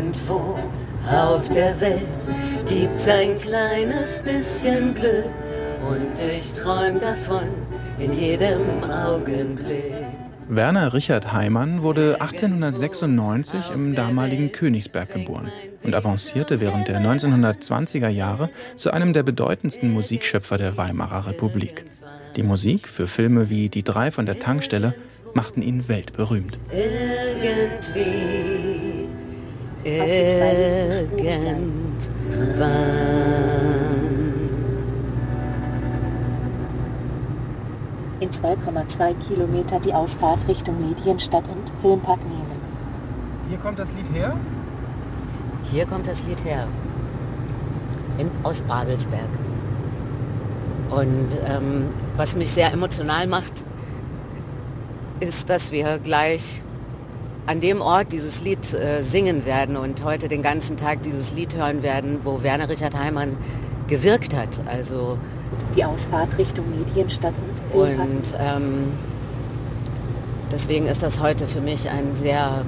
[0.00, 0.58] Irgendwo
[1.12, 2.00] auf der Welt
[2.66, 5.26] gibt's ein kleines bisschen Glück
[5.86, 7.50] und ich träum davon
[7.98, 9.92] in jedem Augenblick.
[10.48, 18.48] Werner Richard Heimann wurde 1896 im damaligen Königsberg geboren und avancierte während der 1920er Jahre
[18.76, 21.84] zu einem der bedeutendsten Musikschöpfer der Weimarer Republik.
[22.36, 24.94] Die Musik für Filme wie Die drei von der Tankstelle
[25.34, 26.58] machten ihn weltberühmt.
[26.72, 28.89] Irgendwie,
[29.84, 31.72] irgendwann.
[38.20, 42.60] In 2,2 Kilometer die Ausfahrt Richtung Medienstadt und Filmpark nehmen.
[43.48, 44.36] Hier kommt das Lied her?
[45.62, 46.66] Hier kommt das Lied her.
[48.18, 49.28] In, aus Babelsberg.
[50.90, 53.64] Und ähm, was mich sehr emotional macht,
[55.20, 56.62] ist, dass wir gleich
[57.50, 61.56] an dem Ort dieses Lied äh, singen werden und heute den ganzen Tag dieses Lied
[61.56, 63.36] hören werden, wo Werner Richard Heimann
[63.88, 64.60] gewirkt hat.
[64.66, 65.18] Also
[65.74, 67.34] Die Ausfahrt Richtung Medienstadt
[67.72, 68.92] und und ähm,
[70.52, 72.64] deswegen ist das heute für mich ein sehr,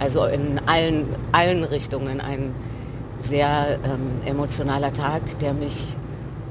[0.00, 2.54] also in allen, allen Richtungen ein
[3.20, 5.94] sehr ähm, emotionaler Tag, der mich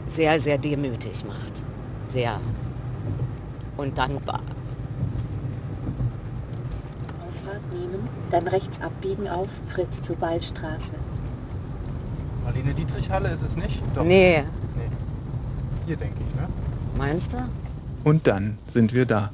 [0.08, 1.54] sehr, sehr demütig macht.
[2.10, 2.40] Sehr.
[3.76, 4.42] Und dankbar.
[7.28, 10.94] Ausfahrt nehmen, dann rechts abbiegen auf Fritz zur Ballstraße.
[12.44, 13.82] Marlene Dietrich-Halle ist es nicht?
[13.96, 14.04] Doch.
[14.04, 14.44] Nee,
[14.76, 14.90] Nee.
[15.86, 16.48] Hier denke ich, ne?
[16.98, 17.38] meinst du?
[18.04, 19.32] Und dann sind wir da.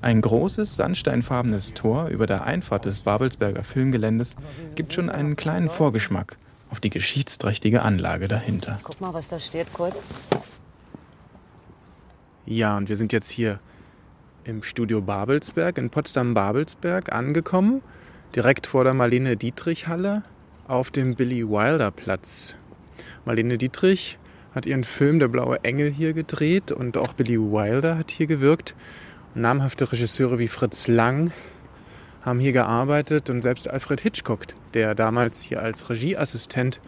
[0.00, 4.36] Ein großes, sandsteinfarbenes Tor über der Einfahrt des Babelsberger Filmgeländes
[4.74, 6.36] gibt schon einen kleinen Vorgeschmack
[6.70, 8.78] auf die geschichtsträchtige Anlage dahinter.
[8.82, 10.02] Guck mal, was da steht kurz.
[12.44, 13.60] Ja, und wir sind jetzt hier
[14.44, 17.80] im Studio Babelsberg in Potsdam-Babelsberg angekommen,
[18.34, 20.22] direkt vor der Marlene Dietrich Halle
[20.66, 22.56] auf dem Billy Wilder Platz.
[23.24, 24.18] Marlene Dietrich
[24.54, 28.74] hat ihren Film Der blaue Engel hier gedreht und auch Billy Wilder hat hier gewirkt.
[29.34, 31.32] Und namhafte Regisseure wie Fritz Lang
[32.22, 36.80] haben hier gearbeitet und selbst Alfred Hitchcock, der damals hier als Regieassistent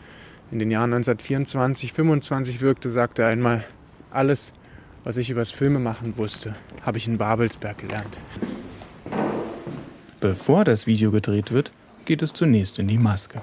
[0.51, 3.65] in den Jahren 1924, 25 wirkte, sagte einmal,
[4.11, 4.53] alles,
[5.05, 8.19] was ich übers Filmemachen wusste, habe ich in Babelsberg gelernt.
[10.29, 11.71] Bevor das Video gedreht wird,
[12.05, 13.43] geht es zunächst in die Maske.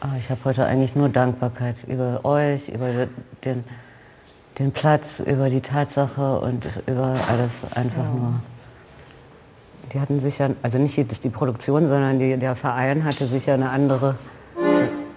[0.00, 3.08] Ah, ich habe heute eigentlich nur Dankbarkeit über euch, über
[3.42, 3.64] den,
[4.58, 8.10] den Platz, über die Tatsache und über alles einfach ja.
[8.10, 8.34] nur.
[9.94, 13.70] Die hatten sicher, also nicht jetzt die Produktion, sondern die, der Verein hatte sicher eine
[13.70, 14.16] andere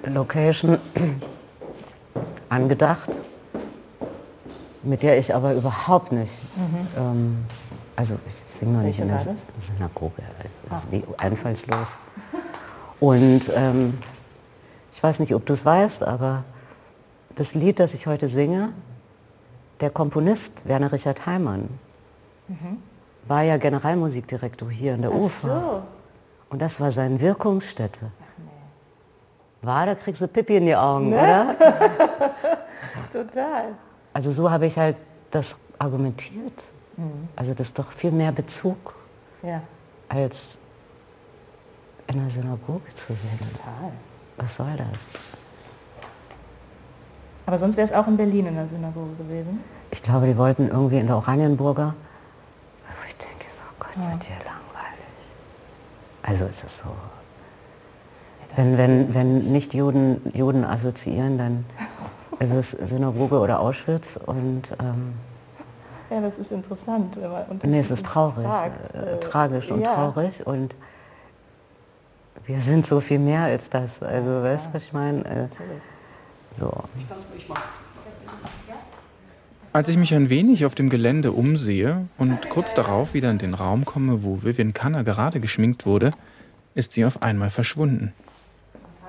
[0.05, 0.77] Location
[2.47, 3.09] angedacht,
[4.83, 6.31] mit der ich aber überhaupt nicht.
[6.55, 6.87] Mhm.
[6.97, 7.37] Ähm,
[8.01, 10.23] also ich singe noch nicht in der Synagoge,
[10.67, 11.23] das ist ah.
[11.23, 11.99] einfallslos.
[12.99, 13.99] Und ähm,
[14.91, 16.43] ich weiß nicht, ob du es weißt, aber
[17.35, 18.73] das Lied, das ich heute singe,
[19.81, 21.69] der Komponist Werner Richard Heimann
[22.47, 22.81] mhm.
[23.27, 25.47] war ja Generalmusikdirektor hier in der Ach UFA.
[25.47, 25.83] So.
[26.49, 28.05] Und das war seine Wirkungsstätte.
[28.39, 29.67] Nee.
[29.67, 31.17] War, da kriegst du Pippi in die Augen, ne?
[31.19, 31.55] oder?
[33.13, 33.75] Total.
[34.11, 34.97] Also so habe ich halt
[35.29, 36.63] das argumentiert.
[36.97, 37.29] Mhm.
[37.35, 38.95] Also das ist doch viel mehr Bezug,
[39.43, 39.61] ja.
[40.09, 40.57] als
[42.07, 43.39] in einer Synagoge zu sehen.
[43.39, 43.91] Total.
[44.37, 45.07] Was soll das?
[47.45, 49.63] Aber sonst wäre es auch in Berlin in der Synagoge gewesen?
[49.91, 51.95] Ich glaube, die wollten irgendwie in der Oranienburger.
[52.85, 54.03] Aber ich denke so, Gott, ja.
[54.03, 54.61] seid ihr langweilig.
[56.23, 56.85] Also ist es so.
[56.85, 61.65] Ja, wenn, wenn, wenn nicht Juden Juden assoziieren, dann
[62.39, 65.13] ist es Synagoge oder Auschwitz und ähm,
[66.11, 67.17] ja, das ist interessant.
[67.63, 69.95] nee, es ist traurig, fragt, äh, tragisch und ja.
[69.95, 70.75] traurig und
[72.45, 74.01] wir sind so viel mehr als das.
[74.01, 75.25] Also, weißt du, was ich meine?
[75.25, 75.47] Äh,
[76.51, 76.71] so.
[79.73, 83.53] Als ich mich ein wenig auf dem Gelände umsehe und kurz darauf wieder in den
[83.53, 86.11] Raum komme, wo Vivian Kanner gerade geschminkt wurde,
[86.75, 88.13] ist sie auf einmal verschwunden.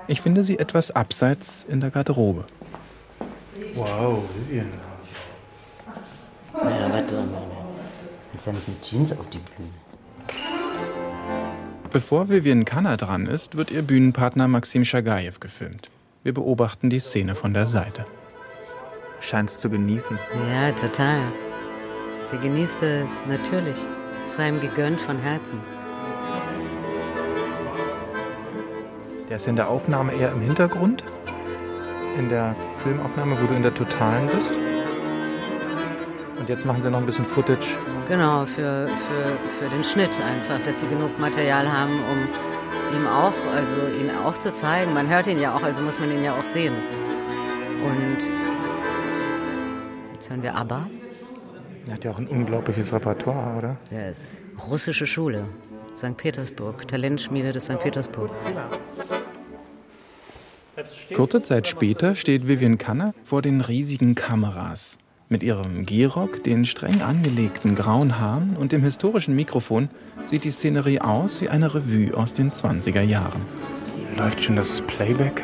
[0.07, 2.45] Ich finde sie etwas abseits in der Garderobe.
[3.75, 4.67] Wow, Vivian.
[6.69, 7.41] Ja, warte mal.
[8.33, 9.69] Jetzt ja nicht mit Jeans auf die Bühne.
[11.91, 15.89] Bevor Vivian Kanner dran ist, wird ihr Bühnenpartner Maxim Shagayev gefilmt.
[16.23, 18.05] Wir beobachten die Szene von der Seite.
[19.19, 20.17] Scheint's zu genießen.
[20.49, 21.21] Ja, total.
[22.31, 23.77] Der genießt es natürlich.
[24.25, 25.59] Sei ihm gegönnt von Herzen.
[29.29, 31.03] Der ist in der Aufnahme eher im Hintergrund.
[32.17, 34.62] In der Filmaufnahme, wo du in der Totalen bist.
[36.43, 37.77] Und jetzt machen sie noch ein bisschen Footage.
[38.09, 43.31] Genau, für, für, für den Schnitt einfach, dass sie genug Material haben, um ihm auch,
[43.55, 44.93] also ihn auch zu zeigen.
[44.93, 46.73] Man hört ihn ja auch, also muss man ihn ja auch sehen.
[47.85, 48.17] Und
[50.15, 50.89] jetzt hören wir ABBA.
[51.87, 53.77] Er hat ja auch ein unglaubliches Repertoire, oder?
[53.89, 54.23] Der ist
[54.69, 55.45] russische Schule,
[55.95, 56.17] St.
[56.17, 57.79] Petersburg, Talentschmiede des St.
[57.79, 58.31] Petersburg.
[61.15, 64.97] Kurze Zeit später steht Vivian Kanner vor den riesigen Kameras.
[65.33, 69.89] Mit ihrem Gehrock, den streng angelegten grauen Haaren und dem historischen Mikrofon
[70.27, 73.41] sieht die Szenerie aus wie eine Revue aus den 20er Jahren.
[74.15, 75.41] Läuft schon das Playback?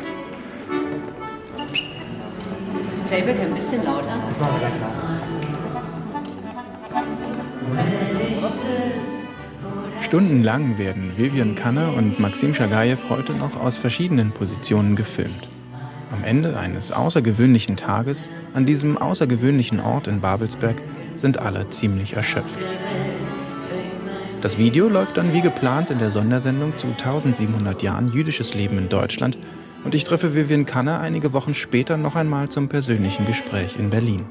[2.72, 4.22] Ist das Playback ein bisschen lauter?
[10.02, 15.48] Stundenlang werden Vivian Kanner und Maxim Shagayev heute noch aus verschiedenen Positionen gefilmt.
[16.20, 20.76] Am Ende eines außergewöhnlichen Tages an diesem außergewöhnlichen Ort in Babelsberg
[21.16, 22.58] sind alle ziemlich erschöpft.
[24.42, 28.90] Das Video läuft dann wie geplant in der Sondersendung zu 1700 Jahren jüdisches Leben in
[28.90, 29.38] Deutschland
[29.82, 34.26] und ich treffe Vivian Kanner einige Wochen später noch einmal zum persönlichen Gespräch in Berlin.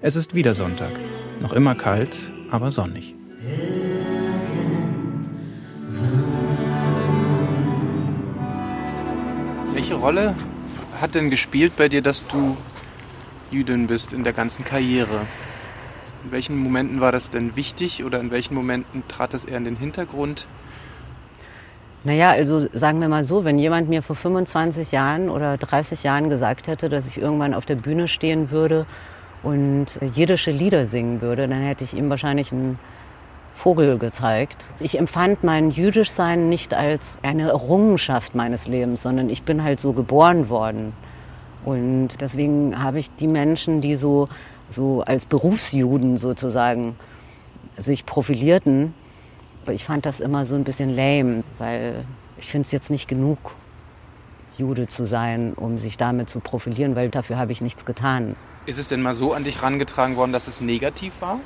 [0.00, 0.90] Es ist wieder Sonntag,
[1.40, 2.16] noch immer kalt,
[2.50, 3.14] aber sonnig.
[9.72, 10.34] Welche Rolle
[11.02, 12.56] hat denn gespielt bei dir, dass du
[13.50, 15.26] Jüdin bist in der ganzen Karriere?
[16.24, 19.64] In welchen Momenten war das denn wichtig oder in welchen Momenten trat das eher in
[19.64, 20.46] den Hintergrund?
[22.04, 26.30] Naja, also sagen wir mal so, wenn jemand mir vor 25 Jahren oder 30 Jahren
[26.30, 28.86] gesagt hätte, dass ich irgendwann auf der Bühne stehen würde
[29.42, 32.78] und jiddische Lieder singen würde, dann hätte ich ihm wahrscheinlich einen
[33.54, 34.66] Vogel gezeigt.
[34.80, 39.92] Ich empfand mein Jüdischsein nicht als eine Errungenschaft meines Lebens, sondern ich bin halt so
[39.92, 40.92] geboren worden.
[41.64, 44.28] Und deswegen habe ich die Menschen, die so,
[44.68, 46.96] so als Berufsjuden sozusagen
[47.76, 48.94] sich profilierten,
[49.70, 52.04] ich fand das immer so ein bisschen lame, weil
[52.36, 53.38] ich finde es jetzt nicht genug,
[54.58, 58.36] Jude zu sein, um sich damit zu profilieren, weil dafür habe ich nichts getan.
[58.66, 61.40] Ist es denn mal so an dich herangetragen worden, dass es negativ war?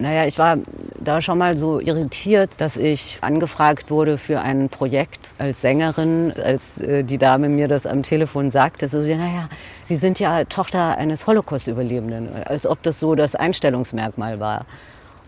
[0.00, 0.58] Naja, ich war
[1.00, 6.78] da schon mal so irritiert, dass ich angefragt wurde für ein Projekt als Sängerin, als
[6.78, 8.86] äh, die Dame mir das am Telefon sagte.
[8.86, 9.48] So, naja,
[9.82, 14.66] Sie sind ja Tochter eines Holocaust-Überlebenden, als ob das so das Einstellungsmerkmal war.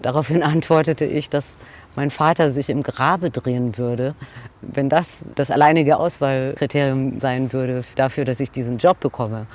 [0.02, 1.59] Daraufhin antwortete ich, dass
[1.96, 4.14] mein Vater sich im Grabe drehen würde,
[4.61, 9.46] wenn das das alleinige Auswahlkriterium sein würde dafür, dass ich diesen Job bekomme.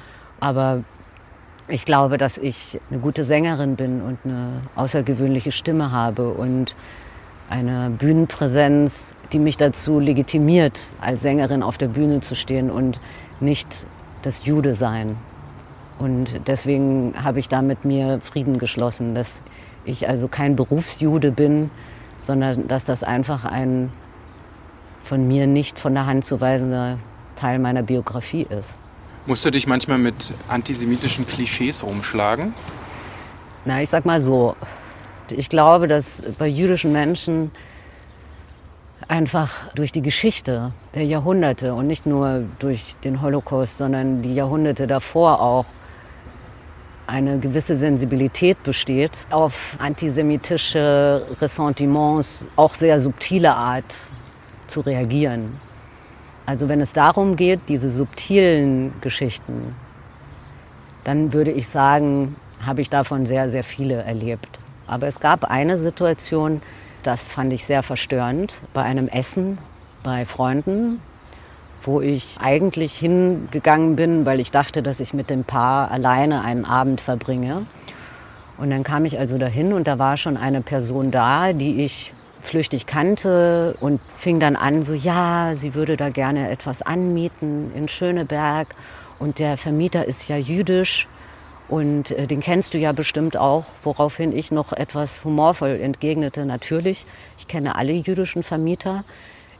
[0.42, 0.84] Aber
[1.68, 6.76] ich glaube, dass ich eine gute Sängerin bin und eine außergewöhnliche Stimme habe und
[7.50, 13.02] eine Bühnenpräsenz, die mich dazu legitimiert, als Sängerin auf der Bühne zu stehen und
[13.40, 13.88] nicht
[14.22, 15.16] das Jude sein.
[15.98, 19.42] Und deswegen habe ich da mit mir Frieden geschlossen, dass
[19.86, 21.70] ich also kein Berufsjude bin,
[22.18, 23.92] sondern dass das einfach ein
[25.04, 26.98] von mir nicht von der Hand zu weisender
[27.36, 28.80] Teil meiner Biografie ist.
[29.28, 32.54] Musst du dich manchmal mit antisemitischen Klischees rumschlagen?
[33.66, 34.56] Na, ich sag mal so,
[35.32, 37.50] ich glaube, dass bei jüdischen Menschen
[39.08, 44.86] einfach durch die Geschichte der Jahrhunderte und nicht nur durch den Holocaust, sondern die Jahrhunderte
[44.86, 45.66] davor auch
[47.08, 53.96] eine gewisse Sensibilität besteht, auf antisemitische Ressentiments auch sehr subtile Art
[54.68, 55.60] zu reagieren.
[56.46, 59.76] Also wenn es darum geht, diese subtilen Geschichten,
[61.04, 64.60] dann würde ich sagen, habe ich davon sehr, sehr viele erlebt.
[64.88, 66.62] Aber es gab eine Situation,
[67.04, 69.58] das fand ich sehr verstörend, bei einem Essen
[70.04, 71.02] bei Freunden,
[71.82, 76.66] wo ich eigentlich hingegangen bin, weil ich dachte, dass ich mit dem Paar alleine einen
[76.66, 77.66] Abend verbringe.
[78.58, 82.14] Und dann kam ich also dahin und da war schon eine Person da, die ich
[82.46, 87.88] flüchtig kannte und fing dann an, so ja, sie würde da gerne etwas anmieten in
[87.88, 88.76] Schöneberg
[89.20, 91.08] und der Vermieter ist ja jüdisch
[91.68, 96.46] und äh, den kennst du ja bestimmt auch, woraufhin ich noch etwas humorvoll entgegnete.
[96.46, 97.06] Natürlich,
[97.38, 99.04] ich kenne alle jüdischen Vermieter.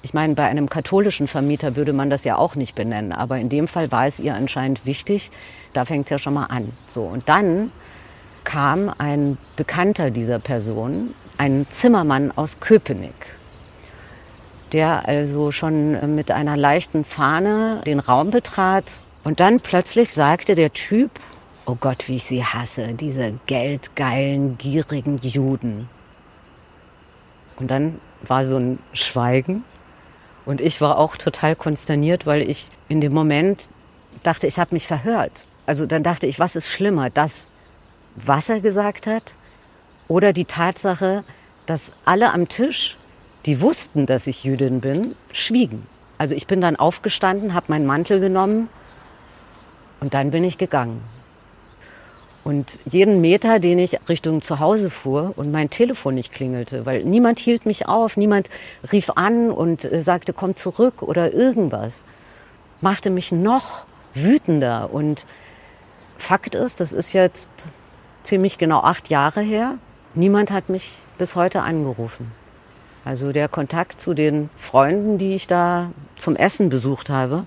[0.04, 3.50] Ich meine, bei einem katholischen Vermieter würde man das ja auch nicht benennen, aber in
[3.50, 5.32] dem Fall war es ihr anscheinend wichtig.
[5.74, 6.72] Da fängt es ja schon mal an.
[6.90, 7.72] So und dann
[8.46, 13.36] kam ein Bekannter dieser Person, ein Zimmermann aus Köpenick,
[14.72, 18.86] der also schon mit einer leichten Fahne den Raum betrat
[19.26, 21.12] und dann plötzlich sagte der Typ,
[21.68, 25.90] Oh Gott, wie ich sie hasse, diese geldgeilen, gierigen Juden.
[27.56, 29.64] Und dann war so ein Schweigen
[30.46, 33.70] und ich war auch total konsterniert, weil ich in dem Moment
[34.22, 35.46] dachte, ich habe mich verhört.
[35.66, 37.50] Also dann dachte ich, was ist schlimmer, das,
[38.16, 39.36] was er gesagt hat
[40.08, 41.24] oder die Tatsache,
[41.66, 42.98] dass alle am Tisch,
[43.46, 45.86] die wussten, dass ich Jüdin bin, schwiegen.
[46.18, 48.70] Also ich bin dann aufgestanden, habe meinen Mantel genommen
[50.00, 51.02] und dann bin ich gegangen.
[52.44, 57.04] Und jeden Meter, den ich Richtung zu Hause fuhr und mein Telefon nicht klingelte, weil
[57.04, 58.50] niemand hielt mich auf, niemand
[58.92, 62.04] rief an und äh, sagte, komm zurück oder irgendwas,
[62.82, 64.94] machte mich noch wütender.
[64.94, 65.26] Und
[66.20, 67.50] Fakt ist, das ist jetzt
[68.26, 69.76] ziemlich genau acht Jahre her,
[70.14, 72.32] niemand hat mich bis heute angerufen.
[73.06, 77.46] Also der Kontakt zu den Freunden, die ich da zum Essen besucht habe,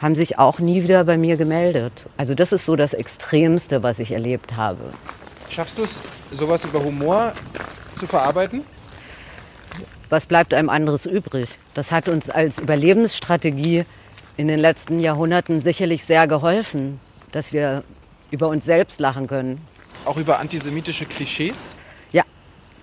[0.00, 2.06] haben sich auch nie wieder bei mir gemeldet.
[2.16, 4.92] Also das ist so das Extremste, was ich erlebt habe.
[5.50, 5.98] Schaffst du es,
[6.32, 7.32] sowas über Humor
[7.98, 8.64] zu verarbeiten?
[10.08, 11.58] Was bleibt einem anderes übrig?
[11.74, 13.84] Das hat uns als Überlebensstrategie
[14.38, 17.00] in den letzten Jahrhunderten sicherlich sehr geholfen,
[17.32, 17.82] dass wir
[18.30, 19.60] über uns selbst lachen können.
[20.04, 21.72] Auch über antisemitische Klischees?
[22.12, 22.22] Ja,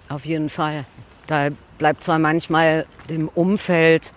[0.09, 0.85] auf jeden Fall.
[1.27, 4.13] Da bleibt zwar manchmal dem Umfeld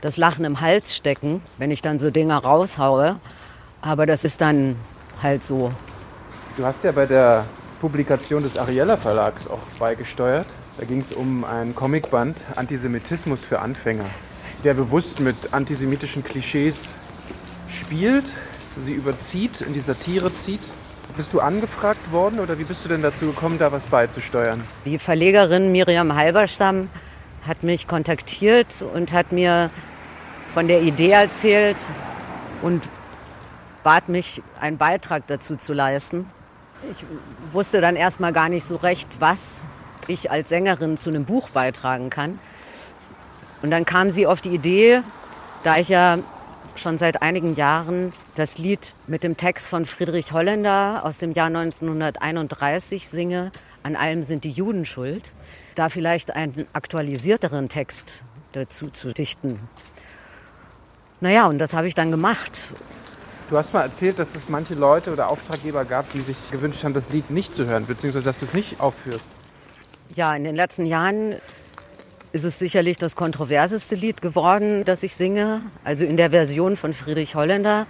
[0.00, 3.18] das Lachen im Hals stecken, wenn ich dann so Dinge raushaue.
[3.80, 4.76] Aber das ist dann
[5.22, 5.72] halt so.
[6.56, 7.46] Du hast ja bei der
[7.80, 10.46] Publikation des Ariella Verlags auch beigesteuert.
[10.78, 14.06] Da ging es um ein Comicband Antisemitismus für Anfänger,
[14.64, 16.96] der bewusst mit antisemitischen Klischees
[17.68, 18.32] spielt,
[18.82, 20.62] sie überzieht, in die Satire zieht.
[21.16, 24.60] Bist du angefragt worden oder wie bist du denn dazu gekommen, da was beizusteuern?
[24.84, 26.88] Die Verlegerin Miriam Halberstam
[27.46, 29.70] hat mich kontaktiert und hat mir
[30.48, 31.76] von der Idee erzählt
[32.62, 32.88] und
[33.84, 36.26] bat mich, einen Beitrag dazu zu leisten.
[36.90, 37.06] Ich
[37.52, 39.62] wusste dann erstmal gar nicht so recht, was
[40.08, 42.40] ich als Sängerin zu einem Buch beitragen kann.
[43.62, 45.02] Und dann kam sie auf die Idee,
[45.62, 46.18] da ich ja
[46.78, 51.46] schon seit einigen Jahren das Lied mit dem Text von Friedrich Holländer aus dem Jahr
[51.46, 53.52] 1931 singe,
[53.82, 55.34] An allem sind die Juden schuld,
[55.74, 58.22] da vielleicht einen aktualisierteren Text
[58.52, 59.58] dazu zu dichten.
[61.20, 62.74] Naja, und das habe ich dann gemacht.
[63.50, 66.94] Du hast mal erzählt, dass es manche Leute oder Auftraggeber gab, die sich gewünscht haben,
[66.94, 69.30] das Lied nicht zu hören, beziehungsweise dass du es nicht aufführst.
[70.14, 71.36] Ja, in den letzten Jahren
[72.34, 76.92] ist es sicherlich das kontroverseste Lied geworden, das ich singe, also in der Version von
[76.92, 77.86] Friedrich Holländer.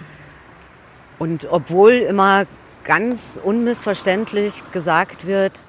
[1.18, 2.44] Und obwohl immer
[2.84, 5.62] ganz unmissverständlich gesagt wird,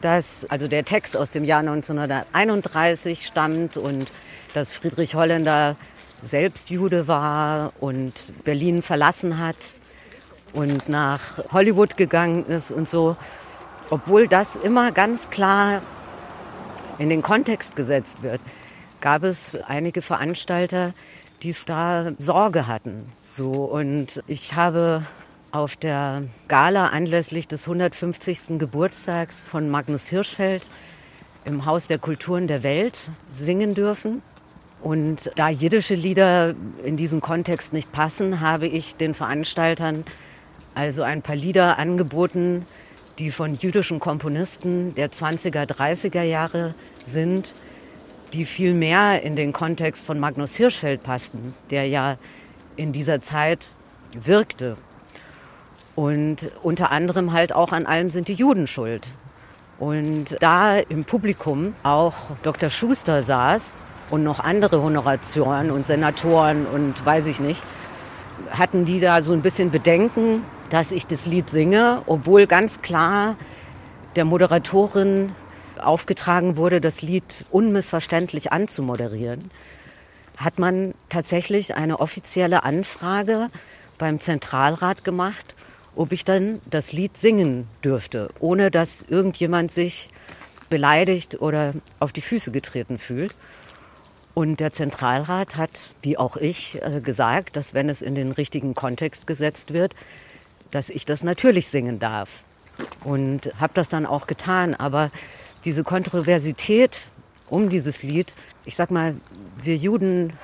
[0.00, 4.12] dass also der Text aus dem Jahr 1931 stammt und
[4.54, 5.76] dass Friedrich Holländer
[6.24, 9.76] selbst Jude war und Berlin verlassen hat
[10.52, 13.16] und nach Hollywood gegangen ist und so.
[13.88, 15.80] Obwohl das immer ganz klar
[16.98, 18.40] in den Kontext gesetzt wird,
[19.00, 20.94] gab es einige Veranstalter,
[21.42, 23.12] die da Sorge hatten.
[23.30, 25.04] So, und ich habe
[25.52, 28.58] auf der Gala anlässlich des 150.
[28.58, 30.66] Geburtstags von Magnus Hirschfeld
[31.44, 34.22] im Haus der Kulturen der Welt singen dürfen.
[34.82, 40.04] Und da jiddische Lieder in diesen Kontext nicht passen, habe ich den Veranstaltern
[40.74, 42.66] also ein paar Lieder angeboten,
[43.18, 47.54] die von jüdischen Komponisten der 20er, 30er Jahre sind,
[48.32, 52.16] die viel mehr in den Kontext von Magnus Hirschfeld passten, der ja
[52.76, 53.74] in dieser Zeit
[54.20, 54.76] wirkte.
[55.94, 59.06] Und unter anderem halt auch an allem sind die Juden schuld.
[59.78, 62.68] Und da im Publikum auch Dr.
[62.68, 63.78] Schuster saß
[64.10, 67.62] und noch andere Honoratioren und Senatoren und weiß ich nicht,
[68.50, 73.36] hatten die da so ein bisschen Bedenken, dass ich das Lied singe, obwohl ganz klar
[74.16, 75.32] der Moderatorin
[75.78, 79.50] aufgetragen wurde, das Lied unmissverständlich anzumoderieren,
[80.36, 83.48] hat man tatsächlich eine offizielle Anfrage
[83.98, 85.54] beim Zentralrat gemacht,
[85.94, 90.10] ob ich dann das Lied singen dürfte, ohne dass irgendjemand sich
[90.68, 93.34] beleidigt oder auf die Füße getreten fühlt.
[94.34, 98.74] Und der Zentralrat hat, wie auch ich, äh, gesagt, dass wenn es in den richtigen
[98.74, 99.94] Kontext gesetzt wird,
[100.76, 102.44] dass ich das natürlich singen darf.
[103.02, 104.74] Und habe das dann auch getan.
[104.74, 105.10] Aber
[105.64, 107.08] diese Kontroversität
[107.48, 108.34] um dieses Lied,
[108.66, 109.16] ich sag mal,
[109.62, 110.34] wir Juden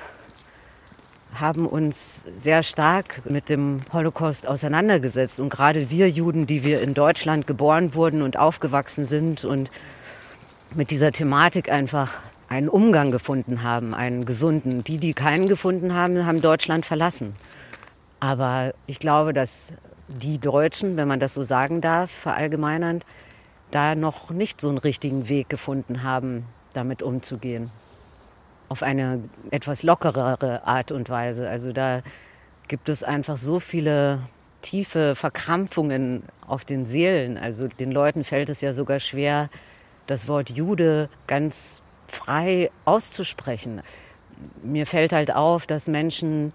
[1.35, 5.39] haben uns sehr stark mit dem Holocaust auseinandergesetzt.
[5.39, 9.69] Und gerade wir Juden, die wir in Deutschland geboren wurden und aufgewachsen sind und
[10.73, 14.83] mit dieser Thematik einfach einen Umgang gefunden haben, einen gesunden.
[14.83, 17.35] Die, die keinen gefunden haben, haben Deutschland verlassen.
[18.19, 19.73] Aber ich glaube, dass
[20.21, 23.05] die Deutschen, wenn man das so sagen darf, verallgemeinernd,
[23.71, 27.71] da noch nicht so einen richtigen Weg gefunden haben, damit umzugehen.
[28.69, 31.49] Auf eine etwas lockerere Art und Weise.
[31.49, 32.01] Also da
[32.67, 34.19] gibt es einfach so viele
[34.61, 37.37] tiefe Verkrampfungen auf den Seelen.
[37.37, 39.49] Also den Leuten fällt es ja sogar schwer,
[40.07, 43.81] das Wort Jude ganz frei auszusprechen.
[44.61, 46.53] Mir fällt halt auf, dass Menschen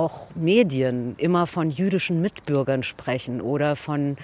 [0.00, 4.16] auch Medien immer von jüdischen Mitbürgern sprechen oder von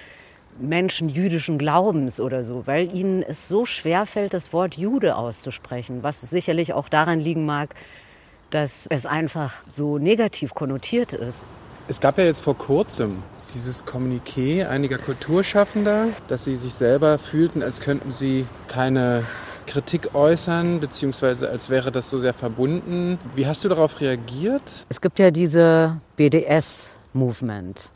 [0.59, 6.03] Menschen jüdischen Glaubens oder so, weil ihnen es so schwer fällt, das Wort Jude auszusprechen,
[6.03, 7.75] was sicherlich auch daran liegen mag,
[8.49, 11.45] dass es einfach so negativ konnotiert ist.
[11.89, 13.23] Es gab ja jetzt vor kurzem
[13.55, 19.25] dieses Kommuniqué einiger Kulturschaffender, dass sie sich selber fühlten, als könnten sie keine
[19.67, 23.19] Kritik äußern, beziehungsweise als wäre das so sehr verbunden.
[23.35, 24.87] Wie hast du darauf reagiert?
[24.89, 27.91] Es gibt ja diese BDS-Movement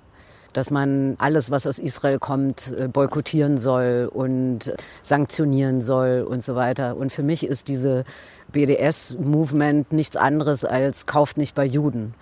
[0.53, 6.57] dass man alles, was aus Israel kommt, äh, boykottieren soll und sanktionieren soll und so
[6.57, 6.97] weiter.
[6.97, 8.05] Und für mich ist diese
[8.53, 12.15] BDS-Movement nichts anderes als kauft nicht bei Juden.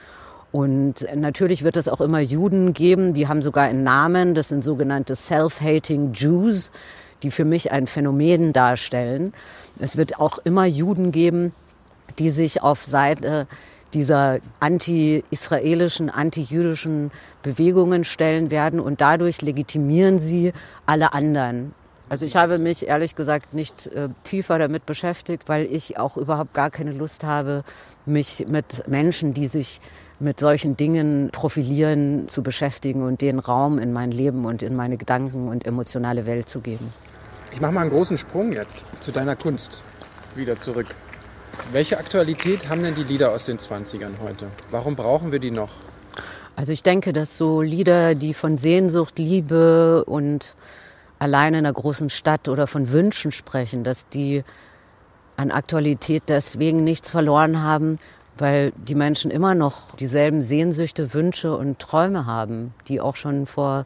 [0.50, 4.64] Und natürlich wird es auch immer Juden geben, die haben sogar einen Namen, das sind
[4.64, 6.70] sogenannte Self-Hating Jews
[7.22, 9.32] die für mich ein Phänomen darstellen.
[9.78, 11.52] Es wird auch immer Juden geben,
[12.18, 13.46] die sich auf Seite
[13.94, 17.10] dieser anti-israelischen, anti-jüdischen
[17.42, 20.52] Bewegungen stellen werden und dadurch legitimieren sie
[20.84, 21.74] alle anderen.
[22.10, 26.54] Also ich habe mich ehrlich gesagt nicht äh, tiefer damit beschäftigt, weil ich auch überhaupt
[26.54, 27.64] gar keine Lust habe,
[28.06, 29.80] mich mit Menschen, die sich
[30.18, 34.96] mit solchen Dingen profilieren, zu beschäftigen und den Raum in mein Leben und in meine
[34.96, 36.92] Gedanken und emotionale Welt zu geben.
[37.50, 39.82] Ich mache mal einen großen Sprung jetzt zu deiner Kunst
[40.34, 40.86] wieder zurück.
[41.72, 44.46] Welche Aktualität haben denn die Lieder aus den 20ern heute?
[44.70, 45.70] Warum brauchen wir die noch?
[46.56, 50.54] Also ich denke, dass so Lieder, die von Sehnsucht, Liebe und
[51.18, 54.44] allein in einer großen Stadt oder von Wünschen sprechen, dass die
[55.36, 57.98] an Aktualität deswegen nichts verloren haben,
[58.36, 63.84] weil die Menschen immer noch dieselben Sehnsüchte, Wünsche und Träume haben, die auch schon vor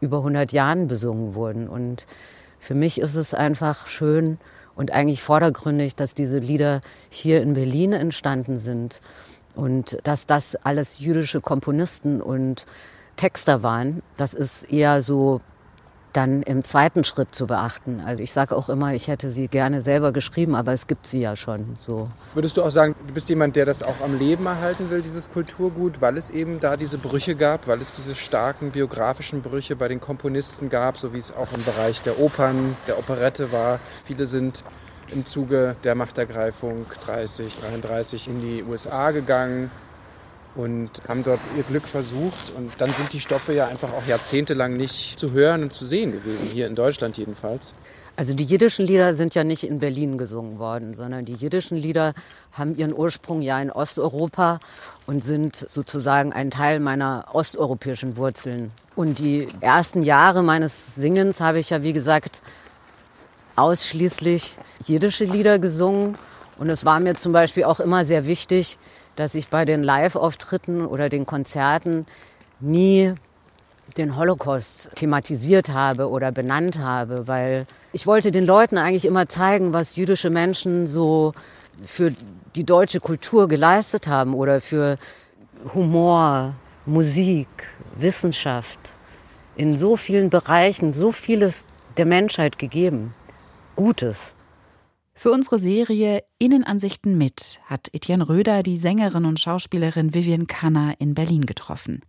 [0.00, 1.68] über 100 Jahren besungen wurden.
[1.68, 2.06] Und
[2.60, 4.38] für mich ist es einfach schön
[4.76, 9.00] und eigentlich vordergründig, dass diese Lieder hier in Berlin entstanden sind
[9.56, 12.66] und dass das alles jüdische Komponisten und
[13.16, 14.02] Texter waren.
[14.16, 15.40] Das ist eher so
[16.12, 18.00] dann im zweiten Schritt zu beachten.
[18.04, 21.20] Also ich sage auch immer, ich hätte sie gerne selber geschrieben, aber es gibt sie
[21.20, 22.08] ja schon so.
[22.34, 25.30] Würdest du auch sagen, du bist jemand, der das auch am Leben erhalten will, dieses
[25.30, 29.88] Kulturgut, weil es eben da diese Brüche gab, weil es diese starken biografischen Brüche bei
[29.88, 33.78] den Komponisten gab, so wie es auch im Bereich der Opern, der Operette war.
[34.04, 34.62] Viele sind
[35.12, 39.70] im Zuge der Machtergreifung 30, 33 in die USA gegangen
[40.54, 42.52] und haben dort ihr Glück versucht.
[42.56, 46.12] Und dann sind die Stoffe ja einfach auch jahrzehntelang nicht zu hören und zu sehen
[46.12, 47.72] gewesen, hier in Deutschland jedenfalls.
[48.16, 52.12] Also die jiddischen Lieder sind ja nicht in Berlin gesungen worden, sondern die jiddischen Lieder
[52.52, 54.60] haben ihren Ursprung ja in Osteuropa
[55.06, 58.72] und sind sozusagen ein Teil meiner osteuropäischen Wurzeln.
[58.94, 62.42] Und die ersten Jahre meines Singens habe ich ja, wie gesagt,
[63.56, 66.18] ausschließlich jiddische Lieder gesungen.
[66.58, 68.76] Und es war mir zum Beispiel auch immer sehr wichtig,
[69.16, 72.06] dass ich bei den Live-Auftritten oder den Konzerten
[72.60, 73.14] nie
[73.96, 79.72] den Holocaust thematisiert habe oder benannt habe, weil ich wollte den Leuten eigentlich immer zeigen,
[79.72, 81.32] was jüdische Menschen so
[81.84, 82.12] für
[82.54, 84.96] die deutsche Kultur geleistet haben oder für
[85.74, 86.54] Humor,
[86.86, 87.48] Musik,
[87.96, 88.78] Wissenschaft,
[89.56, 93.14] in so vielen Bereichen so vieles der Menschheit gegeben.
[93.76, 94.36] Gutes.
[95.20, 101.12] Für unsere Serie Innenansichten mit hat Etienne Röder die Sängerin und Schauspielerin Vivian Kanner in
[101.12, 102.00] Berlin getroffen.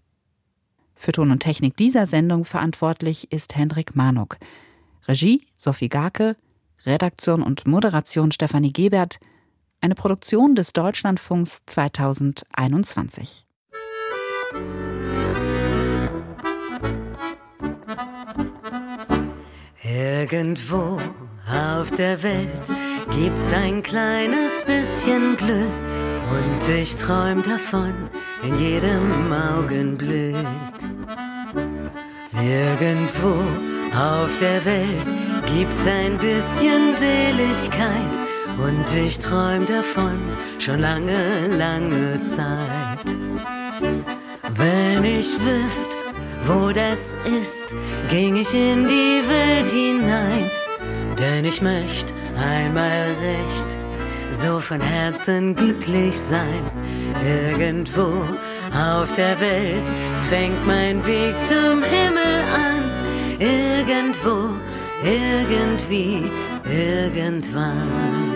[0.96, 4.38] Für Ton und Technik dieser Sendung verantwortlich ist Hendrik Manuk.
[5.10, 6.38] Regie Sophie Garke,
[6.86, 9.20] Redaktion und Moderation Stefanie Gebert,
[9.82, 13.46] eine Produktion des Deutschlandfunks 2021.
[19.84, 20.98] Irgendwo
[21.50, 22.72] auf der Welt
[23.10, 25.72] gibt's ein kleines bisschen Glück
[26.32, 27.94] und ich träum davon
[28.44, 30.36] in jedem Augenblick.
[32.34, 33.36] Irgendwo
[33.96, 35.14] auf der Welt
[35.54, 38.18] gibt's ein bisschen Seligkeit
[38.58, 40.20] und ich träum davon
[40.60, 43.06] schon lange, lange Zeit.
[44.54, 45.96] Wenn ich wüsste,
[46.46, 47.76] wo das ist,
[48.10, 50.50] ging ich in die Welt hinein,
[51.18, 53.78] denn ich möchte einmal recht
[54.32, 56.64] so von Herzen glücklich sein.
[57.60, 58.24] Irgendwo
[58.74, 59.90] auf der Welt
[60.30, 62.84] fängt mein Weg zum Himmel an.
[63.40, 64.50] Irgendwo,
[65.04, 66.24] irgendwie,
[66.66, 68.32] irgendwann.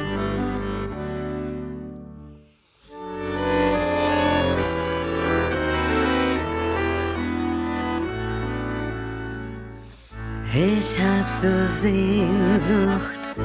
[10.53, 13.35] Ich hab so Sehnsucht,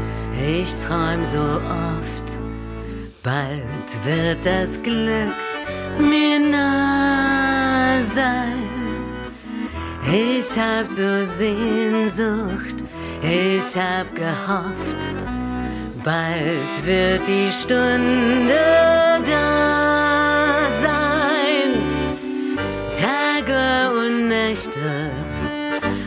[0.40, 2.40] ich träum so oft.
[3.22, 5.34] Bald wird das Glück
[5.98, 8.68] mir nah sein.
[10.12, 12.84] Ich hab so Sehnsucht,
[13.22, 15.02] ich hab gehofft.
[16.02, 18.54] Bald wird die Stunde
[19.24, 21.70] da sein.
[22.98, 25.10] Tage und Nächte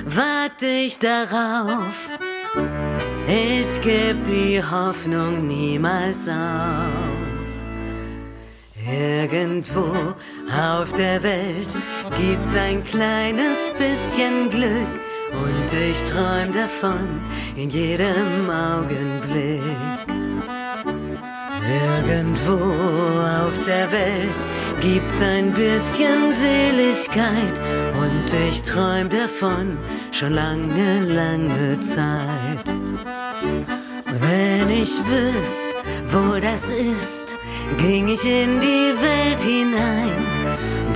[0.05, 2.09] warte ich darauf.
[3.27, 7.13] Ich geb die Hoffnung niemals auf.
[8.85, 10.13] Irgendwo
[10.51, 11.77] auf der Welt
[12.17, 14.93] gibt's ein kleines bisschen Glück
[15.31, 17.21] und ich träum davon
[17.55, 19.61] in jedem Augenblick.
[22.01, 22.59] Irgendwo
[23.41, 24.39] auf der Welt
[24.81, 27.59] gibt's ein bisschen Seligkeit
[27.95, 29.77] und ich träum davon
[30.11, 32.72] schon lange, lange Zeit.
[34.27, 35.77] Wenn ich wüsste,
[36.11, 37.37] wo das ist,
[37.77, 40.25] ging ich in die Welt hinein,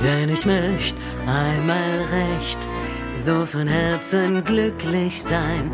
[0.02, 2.68] denn ich möchte einmal recht
[3.18, 5.70] so von Herzen glücklich sein.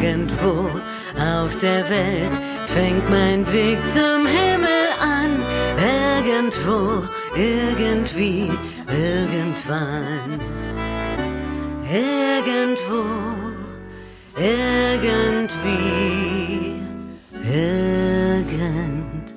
[0.00, 0.68] Irgendwo
[1.18, 5.40] auf der Welt fängt mein Weg zum Himmel an.
[6.26, 7.02] Irgendwo,
[7.34, 8.50] irgendwie,
[8.86, 10.38] irgendwann.
[11.90, 13.04] Irgendwo,
[14.36, 16.67] irgendwie
[17.48, 19.28] irgendwann.